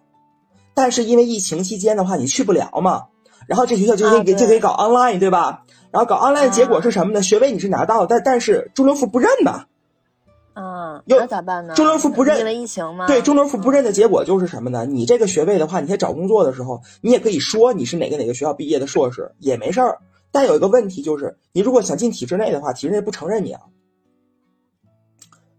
[0.74, 3.04] 但是因为疫情期间的话，你去不了嘛，
[3.46, 5.64] 然后这学校就可以就可以搞 online 对吧？
[5.90, 7.22] 然后搞 online 的结果是什么呢？
[7.22, 9.66] 学位你是拿到，但但是中留服不认呐。
[10.56, 11.74] 嗯，那咋办呢？
[11.74, 13.06] 中留服不认，因为疫情吗？
[13.06, 14.86] 对，中留服不认的结果就是什么呢？
[14.86, 19.98] 你这个学位的话，你在找工作的时候，你也可以说你是哪个哪个学校毕业的硕士，也没事儿。
[20.32, 23.62] 但有一个问题就是，你如果想进体制内的话，体制内不承认你啊。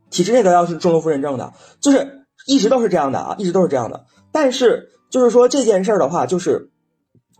[0.09, 4.05] 体制内的要是中留服认证的，就是一直都是这样的啊，一直都是这样的。
[4.33, 4.91] 但是。
[5.15, 6.69] 就是说这件事儿的话，就是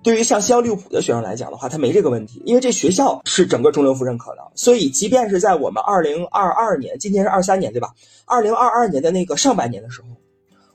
[0.01, 7.89] 对于像西交利物浦的学生来讲的话，他没这个问题，因为这学校是整个中流服认可的，所以即便是在我们二零二二年，今年是二三年对吧？
[8.23, 10.07] 二零二二年的那个上半年的时候，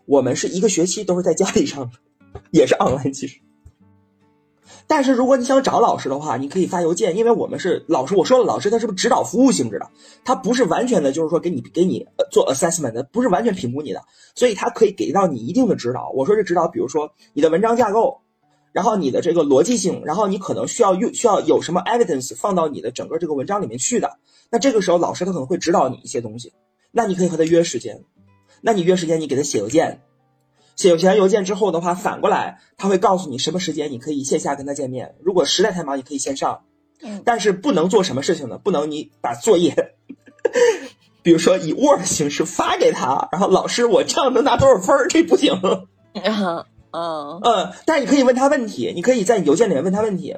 [0.04, 1.92] 我们是一个学期都是在家里上的，
[2.50, 3.38] 也是 online 其实。
[4.90, 8.16] 但是如果你想找老师的话，你可以发邮件，因为我们是老师。
[8.16, 9.88] 我说了，老师他是不是指导服务性质的？
[10.24, 14.02] 他不是完全的，就是说给你给你做 assessment 的，不是完全评估你的，
[14.34, 16.10] 所以他可以给到你一定的指导。
[16.12, 18.22] 我说这指导，比如说你的文章架构，
[18.72, 24.18] 然后你的这个逻辑性，然后你可能需要用需要有什么 evidence 放到你的整个这个文章里面去的。
[24.50, 26.52] 那这个时候老师他可能会指导你一些东西，
[26.90, 28.02] 那你可以和他约时间，
[28.60, 30.00] 那你约时间，你给他写邮件。
[30.88, 35.14] 写完邮件之后的话，反过来他会告诉你什么时间你可以线下跟他见面。
[35.22, 36.62] 如果实在太忙，你可以线上。
[37.02, 38.58] 嗯，但是不能做什么事情呢？
[38.58, 39.94] 不能你把作业，
[41.22, 45.08] 比如说以 Word 形式发给他，然后老师我这样能拿多少分儿？
[45.08, 45.52] 这不行。
[46.92, 50.36] 嗯嗯，但是你可以问他问题，你可以在邮件里面问他问题。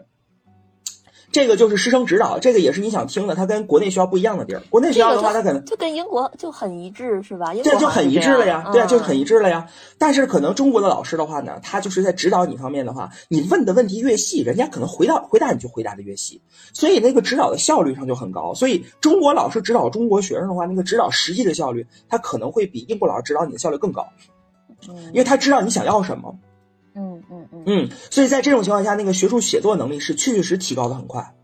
[1.33, 3.35] 这个就是师生指导，这个也是你想听的。
[3.35, 4.63] 它跟国内学校不一样的地儿。
[4.69, 7.55] 国内学校的话，它可能就跟英国就很一致，是吧？
[7.55, 8.69] 对，就很一致了呀。
[8.71, 9.67] 对啊，就是很一致了呀。
[9.97, 16.43] 但是可能中国的老师的话呢，他就是在指导你方面的话，你问的问题越细，人家可能回答回答你就回答的越细，
[16.75, 18.53] 所以那个指导的效率上就很高。
[18.53, 24.07] 所以中国老师指导中国学生的话，那个指导实际的效率，他可能会比英国老师指导你的效率更高，
[25.13, 26.31] 因为他知道你想要什么。
[26.31, 26.52] 嗯
[27.43, 31.35] 嗯嗯嗯，所以在这种情况下，那个学术写作能力是确确实提高的很快。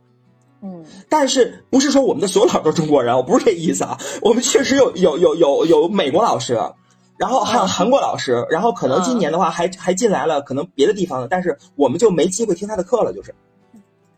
[0.61, 3.17] 嗯，但是不是说我们的所有老师都是中国人？
[3.17, 3.99] 我不是这意思啊。
[4.23, 6.59] 我们确实有有有有有美国老师，
[7.17, 13.35] 然后还有韩国老师，然后可能今年的话还还进来了可能别的地方的，但是我们就没机会听他的课了，就是。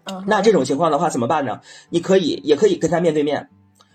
[0.05, 1.61] 嗯，那这种情况的话怎么办呢？
[1.91, 3.51] 你可以也可以跟他面对面，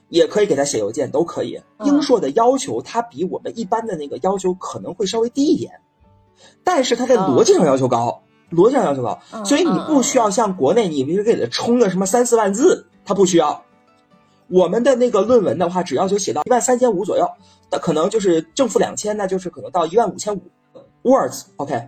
[0.09, 1.59] 也可以给他写邮件，都可以。
[1.83, 5.79] 英硕的要求他比我们一般的那个要求可能会稍微低一点，
[6.63, 8.21] 但是它在逻辑上要求高。
[8.51, 13.63] 逻辑上要求高，所以你不需要像国内，你比如给它冲个什么三四万字，它不需要。
[14.47, 17.27] 我们的那个论文的话，只要求写到一万三千五左右，
[17.71, 20.43] 那可能就是正负两千，那就是可能到一万五千五
[21.03, 21.87] words，OK，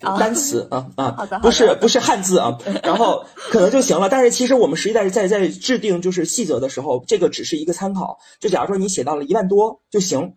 [0.00, 4.08] 单词啊啊，不是不是汉字啊，然后可能就行了。
[4.08, 8.20] 但是其实我们实际在在在制定就是细则的时候，这个只是一个参考。
[8.38, 10.34] 就假如说你写到了一万多就行。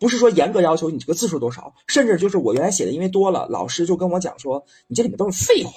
[0.00, 5.72] 不是说严格要求你这个字数多少，甚至就是我原来写的，因为多了，老师就跟我讲说，你这里面都是废话，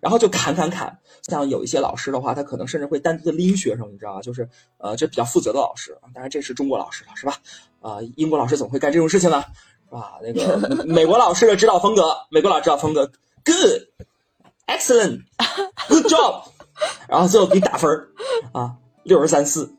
[0.00, 0.98] 然后就砍砍砍。
[1.22, 4.22] 像有一些老师的话，他可能甚至会单独的拎学生，你知道吧？
[4.22, 5.98] 就是呃，这比较负责的老师。
[6.14, 7.36] 当然这是中国老师了，是吧？
[7.80, 9.44] 啊，英国老师怎么会干这种事情呢？
[9.88, 10.18] 是吧？
[10.22, 13.12] 那个美国老师的指导风格，美国老师指导风格
[13.44, 16.44] ，good，excellent，good job，
[17.08, 17.90] 然后最后给你打分
[18.52, 19.74] 啊，六十三四。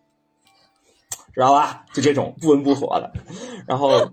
[1.33, 1.85] 知道吧？
[1.93, 3.11] 就这种不温不火的，
[3.67, 4.11] 然后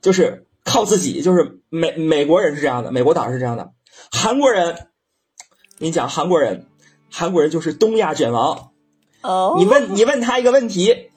[0.00, 3.72] 就是靠自己，就是美美国人是这样的，美国党是这样的，
[4.10, 4.88] 韩国人，
[5.78, 6.66] 你讲韩国人，
[7.10, 8.70] 韩国人就是东亚卷王。
[9.22, 9.56] 哦。
[9.58, 11.10] 你问你问他一个问题，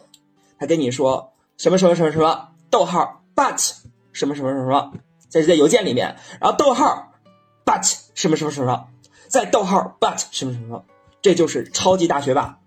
[0.60, 3.58] 他跟你说什么什么什么什么，逗号，but
[4.12, 4.94] 什么什么什么什么，
[5.30, 7.14] 这是在邮件里面，然后逗号
[7.64, 8.88] ，but 什么什么什么，
[9.28, 10.86] 再逗号，but 什么什么什么，
[11.22, 12.60] 这就是超级大学霸。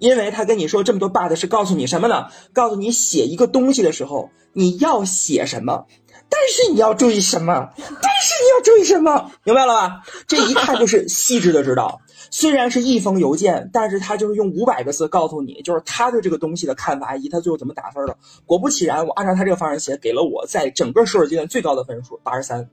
[0.00, 2.26] 因为他跟你说这么多 but 是告诉你什么呢？
[2.52, 5.86] 告诉你写一个东西的时候你要写什么，
[6.28, 10.02] 但是你要注意什么，但是你要注意什么，明白了吧？
[10.26, 12.00] 这一看就是细致的指导。
[12.32, 18.16] 虽然是一封邮件，但是他就是用五百个字告诉你，就是他对这个东西的看法以及他最后怎么打分的。
[18.46, 22.70] 果不其然，我按照他这个方式写，给了我在整个硕士阶段最高的分数，八十三。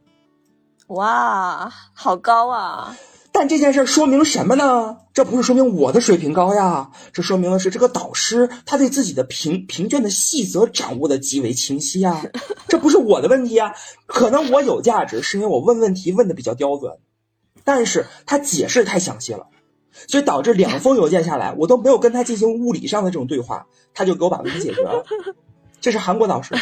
[0.88, 2.96] 哇，好高啊！
[3.40, 4.98] 但这件事说明什么呢？
[5.14, 12.26] 这不是说明我的水平高呀，这说明的是这个导师他对自己的评评卷的细则掌握的极为清晰啊。
[12.68, 13.76] 这不是我的问题啊，
[14.08, 16.98] 可能我有价值是因为我问问题问的比较刁钻，
[17.64, 19.46] 但是他解释太详细了，
[20.08, 25.06] 所以导致两封邮件下来，我都没有跟他进行物理上的这种对话，他就给我把问题解决了。
[25.80, 26.56] 这是韩国导师，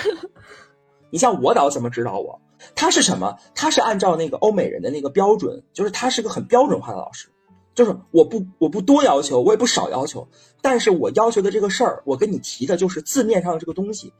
[1.09, 2.41] 你像我导怎么指导我？
[2.73, 3.37] 他是什么？
[3.53, 7.27] 他是按照那个欧美人的那个标准，就是他是个很标准化的老师，
[7.73, 10.27] 就是我不我不多要求，我也不少要求，
[10.61, 14.13] 但是我要求的这个事儿，我跟你提的就是字面上的这个东西，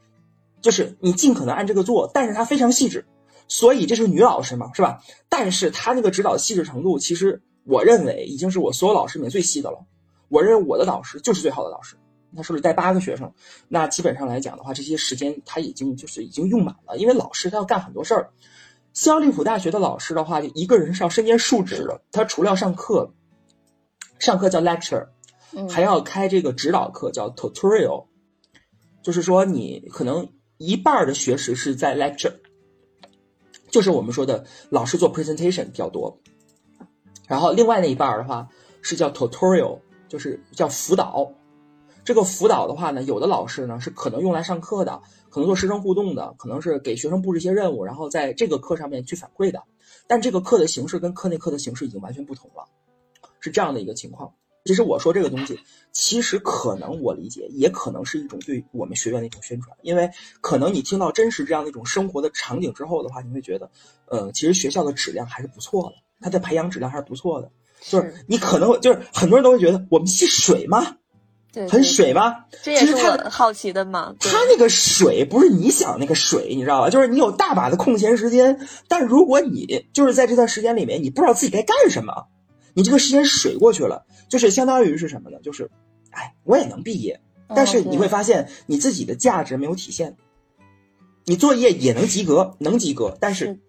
[0.61, 3.05] 就是你尽可能按这个做，但是他非常细致，
[3.47, 4.99] 所以这是女老师嘛，是吧？
[5.29, 9.85] 但是他那个指导细致程度，其实我认为已经是我所有老师里面最细的了，
[10.29, 11.95] 我认为我的导师就是最好的导师。
[12.35, 13.31] 他手里带八个学生，
[13.67, 16.97] 那基本上来讲的话，这些时间他已经就是已经用满了。
[16.97, 18.31] 因为老师他要干很多事儿。
[18.93, 22.01] 西奥利普大学的老师的话，就一个人是要身兼数职的。
[22.11, 23.13] 他除了要上课，
[24.19, 25.07] 上课叫 lecture，
[25.69, 28.05] 还要开这个指导课叫 tutorial，
[29.01, 32.35] 就是说你可能一半的学时是在 lecture，
[33.69, 36.19] 就是我们说的老师做 presentation 比较多，
[37.27, 38.47] 然后另外那一半的话
[38.81, 41.33] 是叫 tutorial，就是叫辅导。
[42.05, 49.63] 这个辅导的话呢，有的老师呢是可能用来上课的，可能做师生互动的，可能是给学生布置一些任务，然后在这个课上面去反馈的。
[50.07, 52.65] 但这个课的形式跟课内课的形式已经完全不同了，
[53.39, 54.35] 是这样的一个情况。
[54.65, 55.59] 其实我说这个东西，
[55.91, 63.71] 其实可能我理解，也可能是一种对我们学院的一种宣传，因为可能你听到真实这样的一种生活的场景之后的话，你会觉得，
[64.07, 67.51] 呃，其实学校的质量还是不错的，它的培养质量还是不错的。
[67.81, 70.97] 就是你可能就是很多人都会觉得我们系水吗？
[71.69, 72.45] 很水吧？
[72.63, 74.13] 这也是我好奇的嘛。
[74.19, 76.89] 他那个水不是你想那个水，你知道吧？
[76.89, 82.27] 就是你有大把的空闲时间，但如果你就是在这段时间里面，你不知道自己该干什么，
[82.73, 85.37] 你这个时间水过去了，就是相当于是什么呢？
[85.43, 85.69] 就是，
[86.11, 87.21] 哎，我也能毕业，
[87.55, 90.17] 但是你会发现你自己的价值没有体现。
[91.25, 93.59] 你作业也能及格，能及格，但是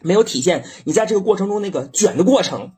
[0.00, 2.72] 没有体现你在这个过程中那个卷的过程。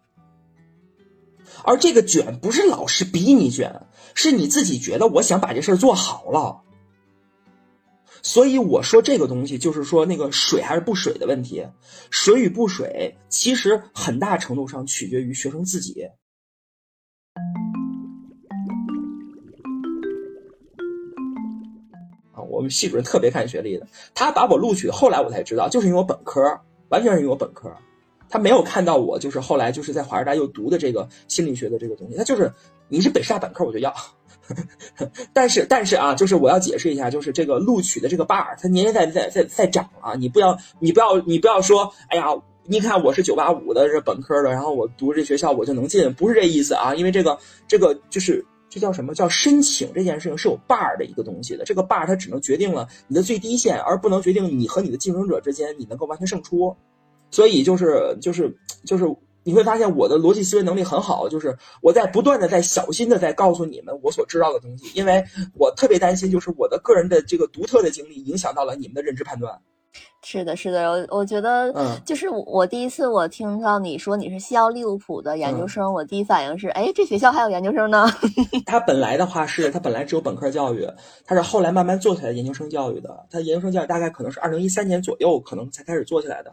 [1.65, 6.61] 而这个卷不是老师逼你卷，是你自己觉得我想把这事儿做好了。
[8.23, 11.67] 所以我说这个东西就是说那个水还是不水的问题，
[12.11, 16.09] 水与不水其实很大程度上取决于学生自己。
[22.33, 26.41] 啊，我们系主任特别看学历的，他把我录取，后来我才知道，就是因为我本科，
[26.89, 27.71] 完全是因为我本科。
[28.35, 32.17] 他没有看到我，就是后来就是在华师大又读的这个心理学的这个东西。
[32.17, 32.53] 他就是
[32.89, 33.95] 你是北师大本科，我就要。
[35.33, 40.15] 但是但是啊，就是我要解释一下，就是这个录取的这个 bar，它年年在在在在涨啊！
[40.17, 42.27] 你不要你不要你不要说，哎呀，
[42.65, 46.93] 你看我是九八五的这本科的，然后我读这学校我就能进，不是这意思啊！
[46.97, 56.77] 因为这个这个就是这叫什么叫申请这件事情是有 bar 的一个东西的，这个 bar 它只能决定了你的最低线，而不能决定你和你的竞争者之间你能够完全胜出。
[57.35, 59.05] 所以就是就是就是
[59.43, 65.25] 你会发现我的逻辑思维能力很好，就是我在不断的在小心的在告诉你们我所知道的东西，因为
[65.59, 69.59] 我特别担心就是我的个人的这个独特的经历影响到了你们的认知判断。
[70.23, 78.07] 是的，是的，我我觉得，嗯，就是我第一次我听到你说你是西奥利物浦的研究生，我第一反应是，哎，这学校还有研究生呢。
[78.67, 80.89] 他本来的话是他本来只有本科教育，
[81.25, 83.27] 他是后来慢慢做起来研究生教育的。
[83.31, 86.53] 他研究生教育大概可能是二零一三年左右可能才开始做起来的。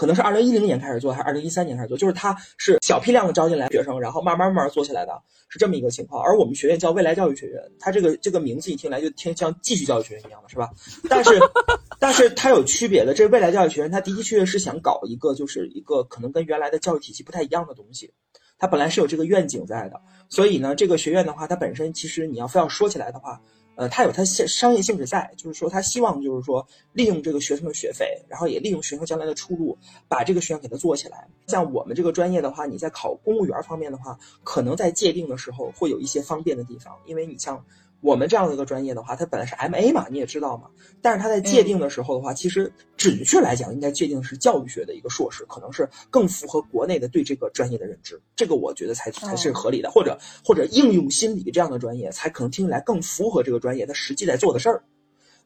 [0.00, 1.98] 可能是二零一零年开始做，还是二零一三年开始做？
[1.98, 5.20] 就是他是小批量的招进来学生，然后慢慢慢慢做起来的，
[5.50, 6.24] 是这么一个情况。
[6.24, 10.70] 而我们学院叫未来教育学院，它这个这个名字一听来就听像继续教育学院一样的，是吧？
[11.06, 11.38] 但是，
[12.00, 13.12] 但是它有区别的。
[13.12, 18.14] 这未来教育学院，它的的确确是想搞一个，就是一个可能跟原来的教育体系不太一样的东西。
[18.58, 23.42] 它本来是有这个愿景在的，所以呢，这个学院的话，它本身其实你要非要说起来的话。
[23.80, 31.26] 呃，它有它现商业性质在，就是说他希望就是说利用这个学生的学费，然后也利用学生将来的出路，把这个学院给它做起来。
[31.46, 37.64] 像我们这个专业的话，你在考公务员方面的话，可能在界定的时候会有一些方便的地方，因为你像
[38.00, 40.68] 我们这样的一个专业的话，它本来是 M A 嘛，你也知道嘛。
[41.02, 48.20] 但是它在界定的时候的话，其实准确来讲，应该界定的是教育学的一个硕士，可能是更符合国内的对这个专业的认知。
[48.36, 54.84] 这个我觉得才才是合理的，或者或者应用心理这样的专业，才可能听起来更符合这个专业它实际在做的事儿。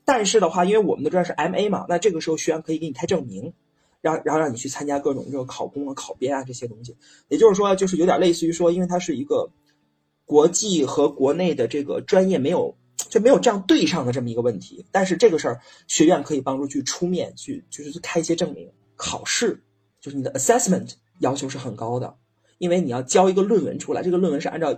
[0.05, 3.53] 但是的话，因为我们的专业是 M A 嘛，那这个时候学员可以给你开证明，
[4.01, 6.95] 让然后让你去参加各种这个考公啊、考编啊这些东西。
[7.29, 9.51] 也就是说，就是有点类似于说，因为它是一个
[10.25, 12.77] 国际和国内的这个专业没有
[13.11, 14.87] 就没有这样对上的这么一个问题。
[14.91, 18.71] 但是这个事儿，学院可以帮助去出面去，就是开一些证明。
[18.97, 19.63] 考试
[20.01, 22.17] 就是你的 assessment 要求是很高的，
[22.59, 24.77] 因为你要交一个论文出来，这个论文是按照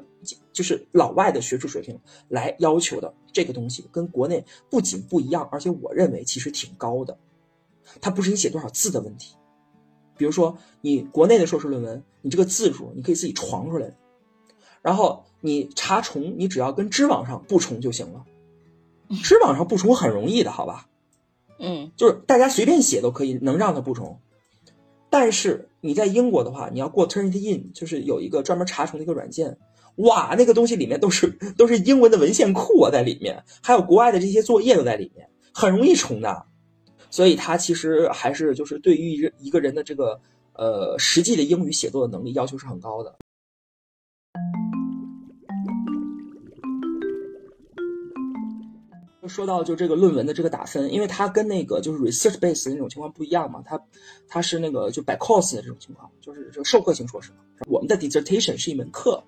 [0.52, 3.12] 就是老外的学术水平来要求的。
[3.32, 7.18] 这个东西跟国内不仅不一样，而且我认为其实挺高的。
[8.00, 9.36] 它不是你写多少字的问题，
[10.16, 13.94] 比如说你国内的硕士论文，你这个字数你可以自己床出来，
[14.86, 18.24] 然后你查重，你只要跟知网上不重就行了。
[19.20, 20.86] 知网上不重很容易的，好吧？
[21.58, 24.16] 嗯，就是大家随便写都可以，能让它不重。
[25.10, 29.58] 但是你在英国的话，你要过 Turnitin，就是有一个专门查重的一个软件，
[29.96, 36.46] 哇，那个东西里面都是都是英文的文献库啊，在里面，还有国外的这些作业都在里面，很容易重的。
[37.10, 40.20] 所以它其实还是就是对于一个人的这个
[40.52, 43.16] 呃实际的英语写作的能力要求是很高的。
[49.28, 53.80] 说到就这个论文的这个打分，因为它跟那个就是 research base 那种情况不一样嘛，它
[54.28, 57.38] 它是那个就 by course 的这种情况，就是这个授课型硕士嘛。
[57.68, 59.22] 我们的 dissertation 是一门课，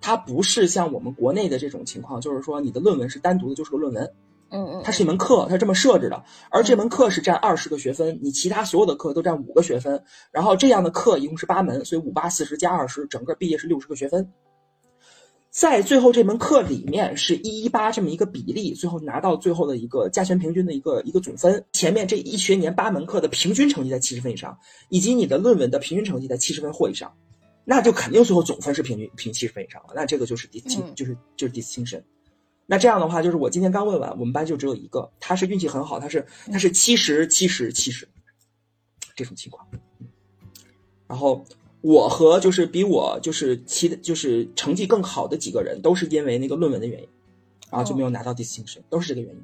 [0.00, 4.12] 它不是像我们国内的这种情况，就是说你的论文是单独的，就是个论文。
[4.52, 14.28] 嗯嗯，它是一门课，它是这么设置的，而这门课是占二十个学分，你其他所有的课都占五个学分，然后这样的课一共是八门，所以五八四十加二十，整个毕业是六十个学分。
[15.50, 21.64] 在最后这门课里面是一一八这么一个比例，最后拿到最后的一个加权平均的一个一个总分。
[21.72, 24.56] 前面这一学年八门课的平均成绩在七十分以上，
[24.90, 27.12] 以及你的论文的平均成绩在七十分或以上，
[27.64, 32.00] 那就肯定最后总分是平均平七十分以上了，那这个就是第清就是就是 distinction。
[32.66, 38.08] 那这样的话，就是我今天刚问完，我们班就只有一个，他是运气很好，他是他是七十七十七十
[39.16, 39.66] 这种情况。
[41.08, 41.44] 然后
[41.80, 47.08] 我和就是比我就是其就是成绩更好的几个人，都是因为那个论文的原因，
[47.70, 49.42] 然后就没有拿到 distinction，都是这个原因。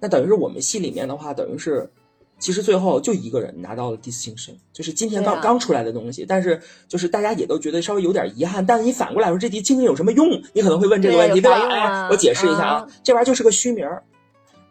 [0.00, 1.90] 那等于是我们系里面的话，等于是。
[2.38, 6.26] 其实最后就一个人拿到了 distinction，就是今天刚刚出来的东西。
[6.26, 8.66] 但是就是大家也都觉得稍微有点遗憾。
[8.66, 10.42] 但是你反过来说，这 distinction 有什么用？
[10.52, 11.68] 你可能会问这个问题，对吧？
[11.68, 13.86] 哎，我解释一下啊，这玩意儿就是个虚名。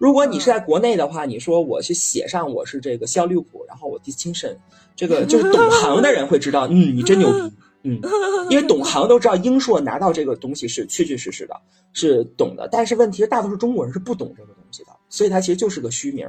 [0.01, 4.55] 如果你是在国内的话，你说我去写上我是这个肖利物浦，然后我 distinction，
[4.95, 7.53] 这个 就是懂行的人会知道，嗯，你真牛逼，
[7.85, 8.01] 嗯，
[8.49, 11.55] 因为懂行都知道英硕拿到这个东西是确确实实的，
[11.93, 12.67] 是懂的。
[12.71, 16.27] 但是问题是，大多数中国人是不懂这个东西的，所以它其实就是个虚名。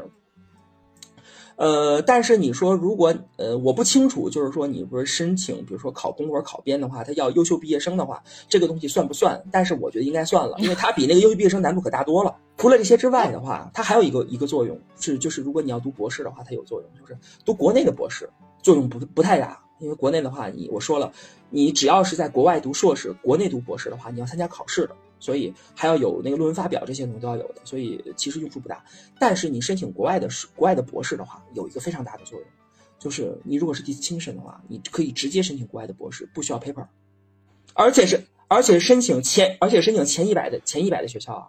[1.56, 9.42] 呃，但是你说如果呃我不清楚，就是说你不是申请，比如说考公或者考编的话，他要优秀毕业生的话，这个东西算不算？
[9.52, 12.34] 但是我觉得应该算了，因为它比那个优秀毕业生难度可大多了。
[12.56, 18.28] 除了这些之外的话，它还有一个一个作用是，就是如果你要读博士的话，它有作用，就是读国内的博士
[18.62, 21.12] 作用不不太大，因为国内的话，你我说了，
[21.50, 24.96] 你只要是在国外读硕士，国内读博士的话，你要参加考试的。
[25.22, 28.84] 所以还要有那个论文发表，这些东西都要有的，所以其实用处不大。
[29.20, 32.48] 但是你申请国外的国外的博士的话，有一个非常大的作用，
[32.98, 36.88] 就是你如果是 distinction 的话，你可以直接申请国外的博士，不需要 paper，
[37.72, 41.48] 而且是而且申请前而且申请前一百的前一百的学校啊，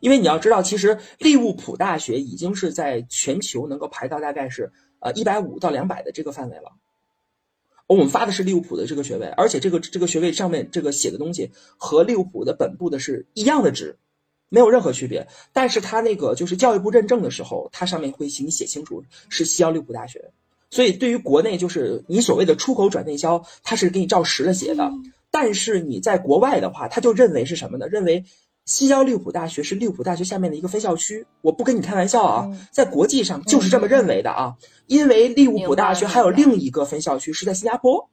[0.00, 6.72] 因为你要知道，其实利物浦大学已经是在全球能够排到大概是呃一百五到两百的这个范围了。
[7.88, 13.96] 我们发的是利物浦的这个学位，而且这个这个学位上面这个写的东西和利物浦的本部的是一样的值，
[14.50, 15.26] 没有任何区别。
[15.54, 20.32] 但是它那个就是教育部认证的时候，它上面会请你写清楚是西交利物浦大学。
[20.70, 24.92] 所以对于国内就是你所谓的出口转内销，它是给你照实了写的。
[25.30, 27.88] 但是你在国外的话，他就认为是什么呢？
[27.88, 28.24] 认为。
[28.68, 34.56] 西交利物浦大学是利物浦大学下面的一个分校区，我不跟你开玩笑啊，在国际上就是这么认为的啊，
[34.86, 38.10] 因为利物浦大学还有另一个分校区是在新加坡。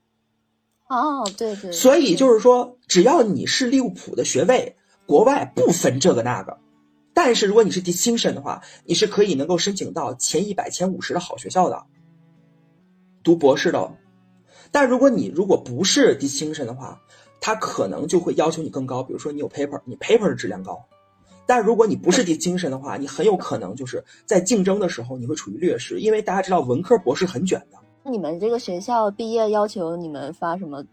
[0.88, 1.74] 哦，对对。
[1.74, 6.58] 所以就是说，只要你是利物浦的学位，国外不分这个那个。
[7.14, 11.84] 但是如果你是 distinction 的话，你是可以能够申请到前一百、前五十的好学校的，
[13.24, 13.92] 读博士的。
[14.72, 17.02] 但如果你如果不是 distinction 的话，
[17.46, 20.84] 他可能就会要求你更高，比如说你有 paper，你 paper 的质量高，
[21.46, 27.78] 但如果你不是第精神的话，你很有可能就是在竞争的时候你会处于劣势，因为大家知道文科博士很卷的。
[28.10, 30.84] 你们这个学校毕业要求你们发什么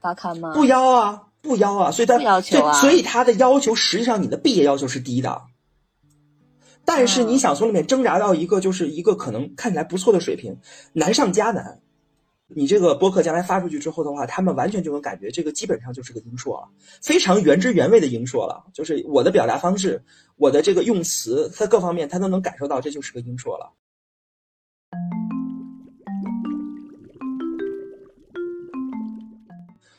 [0.00, 0.54] 发刊吗？
[0.54, 5.42] 不要啊，不要啊，所以他不要求啊对，所以他的要求实际上你的毕业要求是低的，
[6.86, 10.56] 但是你嗯想从里面挣扎到一个就是一个可能看起来不错的水平，
[10.94, 11.80] 难上加难。
[12.54, 16.68] 你这个播客将来发出去之后的话，他们完全就能感觉这个基本上就是个英硕了，
[17.00, 18.64] 非常原汁原味的英硕了。
[18.72, 20.02] 就是我的表达方式，
[20.36, 23.72] 我的这个用词，它各方面他都能感受到这就是个英硕了。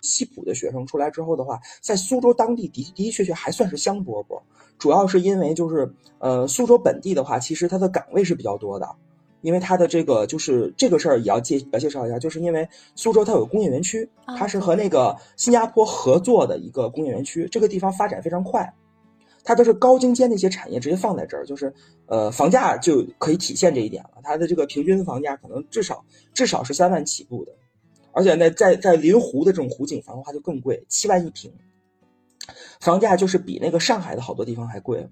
[0.02, 4.42] 西普的学生出来之后的话，在苏州当地的的的确确还算是香饽饽，
[4.78, 8.96] 主要是因为就是呃苏州本地的话，其实它的岗位是比较多的，
[9.44, 18.74] 因为它的这个就是这个事儿也要介要介绍一下，就是因为苏州它有工业园区，啊它是和那个新加坡合作的一个工业园区，这个地方发展非常快。
[19.46, 21.74] 它都是高精尖的一些产业直接放在这儿，就是
[22.06, 24.12] 呃房价就可以体现这一点了。
[24.24, 27.52] 它的这个平均房价可能至少至少是三万起步的，
[28.14, 31.52] 而且呢，在在临湖的这种湖景房的话就更贵，七万一平，
[32.80, 35.06] 房价就是比那个上海的好多地方还贵。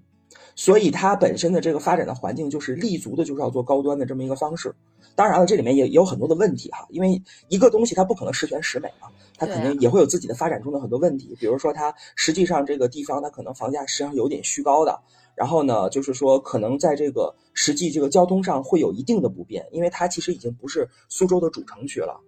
[0.54, 4.74] 所以它本身的这个发展的环境就是立足的，就是要做高端的这么一个方式。
[5.14, 11.36] 当然了，这里面也也有很多的问题哈，因为一个东西它不可能十全十美嘛，它肯定也会有自己的发展中的很多问题。
[11.38, 14.98] 比如说，它实际上这个地方它可能房价实际上有点虚高的，
[15.34, 22.18] 然后呢，就是说可能在这个实际这个交通上会有一定的不便，因为它其实已经不是苏州的主城区了，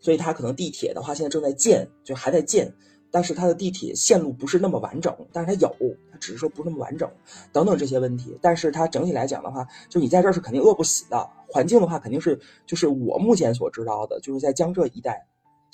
[0.00, 2.72] 所以它可能地铁的话现在正在建，就还在建。
[3.12, 7.10] 但是它的地铁线路不是那么完整，但是它有，它只是说不那么完整，
[7.52, 8.38] 等等这些问题。
[8.40, 11.28] 但是它整体来讲的话，就你在这儿是肯定饿不死的。
[11.48, 15.26] 环境的话，肯定是就是我目前所知道的，就是在江浙一带，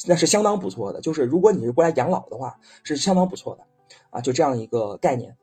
[0.07, 1.01] 那是相当不错的。
[1.01, 3.65] 就是如果你是过来养老的话，是相当不错的
[4.11, 5.37] 啊，就这样一个概念。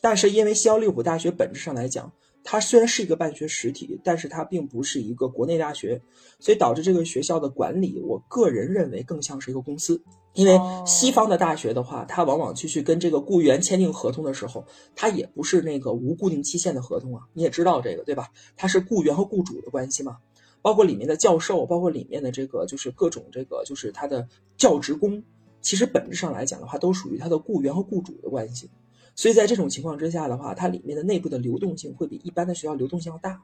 [0.00, 2.12] 但是因为西澳利物浦大学本质上来讲，
[2.44, 6.00] 它虽然是一个办学实体，但是它并不是一个国内大学，
[6.38, 10.02] 所以导致这个学校的管理，我个人认为更像是一个公司。
[10.34, 14.64] 因为西方的大学的话，它往往去去跟这个雇员签订合同的时候，
[14.96, 18.28] 它也不是那个无固定期限的合同啊，你也知道这个对吧？
[18.56, 20.16] 它是雇员和雇主的关系嘛，
[20.62, 24.26] 包括里面的教授，包括里面的这个就是各种这个就是他的
[24.56, 25.22] 教职工，
[25.60, 28.70] 其实本质上来讲的话，都属于他的雇员和雇主的关系。
[29.14, 33.42] 所以在这种情况之下的话，它里面的内部的流动性会比一般的学校流动性要大。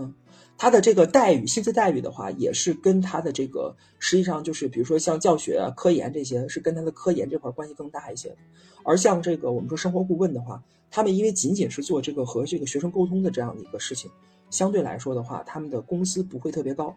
[0.00, 0.14] 嗯，
[0.56, 8.34] 他的这个待遇、薪资待遇的话，也是跟他的这个实际上就是，比如说像教学啊、科研这些，是跟他的科研这块关系更大一些。
[8.82, 14.10] 而像这个我们说生活顾问的话，他们因为仅仅是做这个和这个学生沟通的这样的一个事情，
[14.48, 16.96] 相对来说的话，他们的工资不会特别高。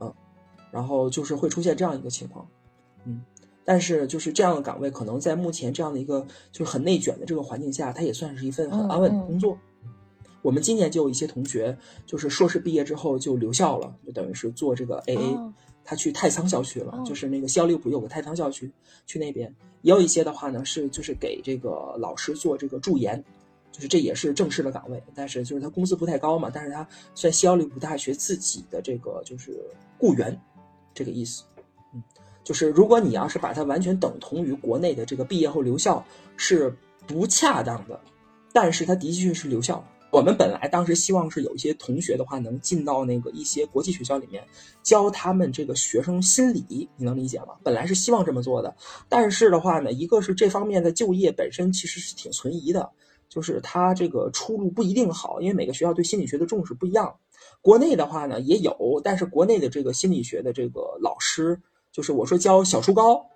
[0.00, 0.14] 嗯，
[0.70, 2.46] 然后就是会出现这样一个情况。
[3.04, 3.22] 嗯。
[3.66, 9.56] 但是就是这样的岗位，可能在目前这样的一个就是很内卷的这个环境下，它也算是一份很安稳的工作。
[9.82, 9.88] 嗯、
[10.44, 11.74] 我们今年就有一些同学，
[12.04, 15.50] 就是硕士毕业之后就留校了，就等于是做这个 AA，、哦、
[15.82, 18.70] 他去太仓校区了，哦、就是那个西奥利物浦有个太仓校区，
[19.06, 19.50] 去那边。
[19.80, 23.24] 也有一些的话呢，是就是给这个老师做这个助研，
[23.72, 29.58] 就是这也是正式的岗位，但是就是他工资不太高嘛，但是他算西奥利物浦大学自己的这个就是
[29.96, 30.38] 雇员，
[30.92, 31.42] 这个意思。
[31.94, 32.02] 嗯
[32.44, 36.04] 就是如果你要是把它完全等同于国内的这个毕业后留校，
[36.36, 36.76] 是
[37.06, 37.98] 不恰当的。
[38.52, 39.82] 但是它的确是留校。
[40.14, 44.44] 我们本来当时希望是有一些同学的话能进到那个一些国际学校里面
[44.80, 47.56] 教他们这个学生心理，你能理解吗？
[47.64, 48.76] 本来是希望这么做的，
[49.08, 52.88] 但是的话呢，一个是这方面的就业本身其实是挺存疑的，
[53.28, 57.16] 就是它这个出路不一定好，因为每个学校对心理学的重视不一样。
[57.60, 61.60] 国内的话呢也有，但是国内的这个心理学的这个老师。
[61.90, 63.26] 就是我说教小初高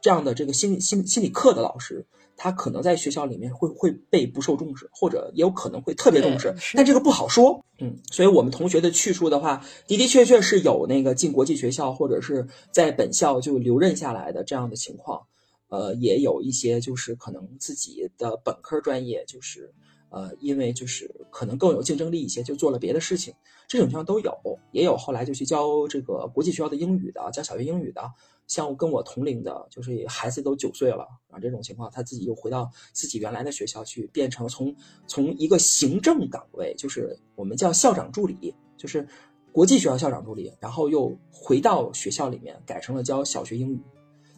[0.00, 2.06] 这样的这个心理心心理课的老师，
[2.38, 7.62] 他可能在学校里面会会被不受重视，或者也有可能会特别重视，但这个不好说。
[7.80, 15.20] 嗯，所以我们同学的去处的话，的的确确是有那个进国际学校或者是在本校就留任下来的这样的情况。
[15.68, 19.70] 呃，也有一些就是可能自己的本科专业就是
[20.08, 23.34] 呃，因为就是可能更有竞争力一些，就做了别的事情。
[23.68, 24.32] 这种情况都有，
[24.72, 28.00] 也有后来就去教这个国际学校的英语的，教小学英语的，
[28.48, 34.74] 像跟我同龄的，就是孩子都九岁了啊，这种情况他自己又回到自己原来的学校去，变成从
[35.06, 39.06] 从一个行政岗位，就是我们叫校长助理，就是
[39.52, 43.80] 国际学校校长助理，然后又回到学校里面改成了教小学英语，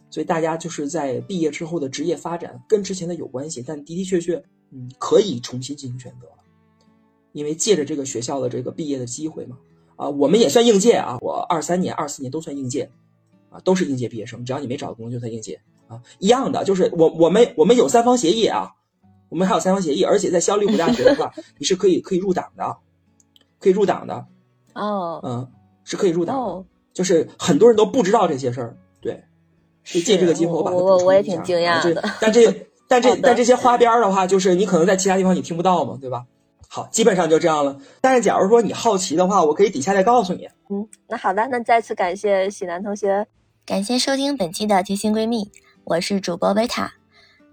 [0.09, 4.35] 所以大家就是在毕业之后的职业发展跟之前的有关系，但的的确确，
[4.71, 6.27] 嗯，可以重新进行选择。
[7.33, 9.57] 因为借着这个学校的这个毕业的机会嘛，
[9.95, 12.91] 啊，我们也算应届啊，我二三年、二四年都算应届，
[13.51, 18.71] 啊，都是应届毕业生，只要你没找工作就算应届啊，一样的，就是我我们我们有三方协议啊，
[19.29, 22.77] 我们还有三方协议，而且在西澳利物浦大学的话， 你是可以可以入党的，
[23.59, 24.25] 可以入党的，
[24.73, 25.51] 哦，嗯，
[25.83, 29.23] 是可以入党的，哦、就是很多人都不知道这些事儿，对，
[29.83, 32.01] 借这个机会我把它我我也挺惊讶的。
[32.21, 36.25] 但这但这但这些花边的话，就是你可能在其他地方你听不到嘛，对吧？
[36.73, 37.77] 好，基本上就这样了。
[37.99, 40.47] 但是假如说你好奇的话，我可以底下再告诉你。
[40.69, 43.27] 嗯，那好的，那再次感谢喜南同学，
[43.63, 45.51] 感谢收听本期的贴心闺蜜，
[45.83, 46.93] 我是主播维塔。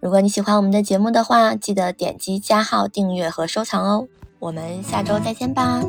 [0.00, 4.08] 如果你喜欢我们的节目的话，记得点击加号订阅和收藏哦。
[4.38, 5.82] 我们下周再见吧。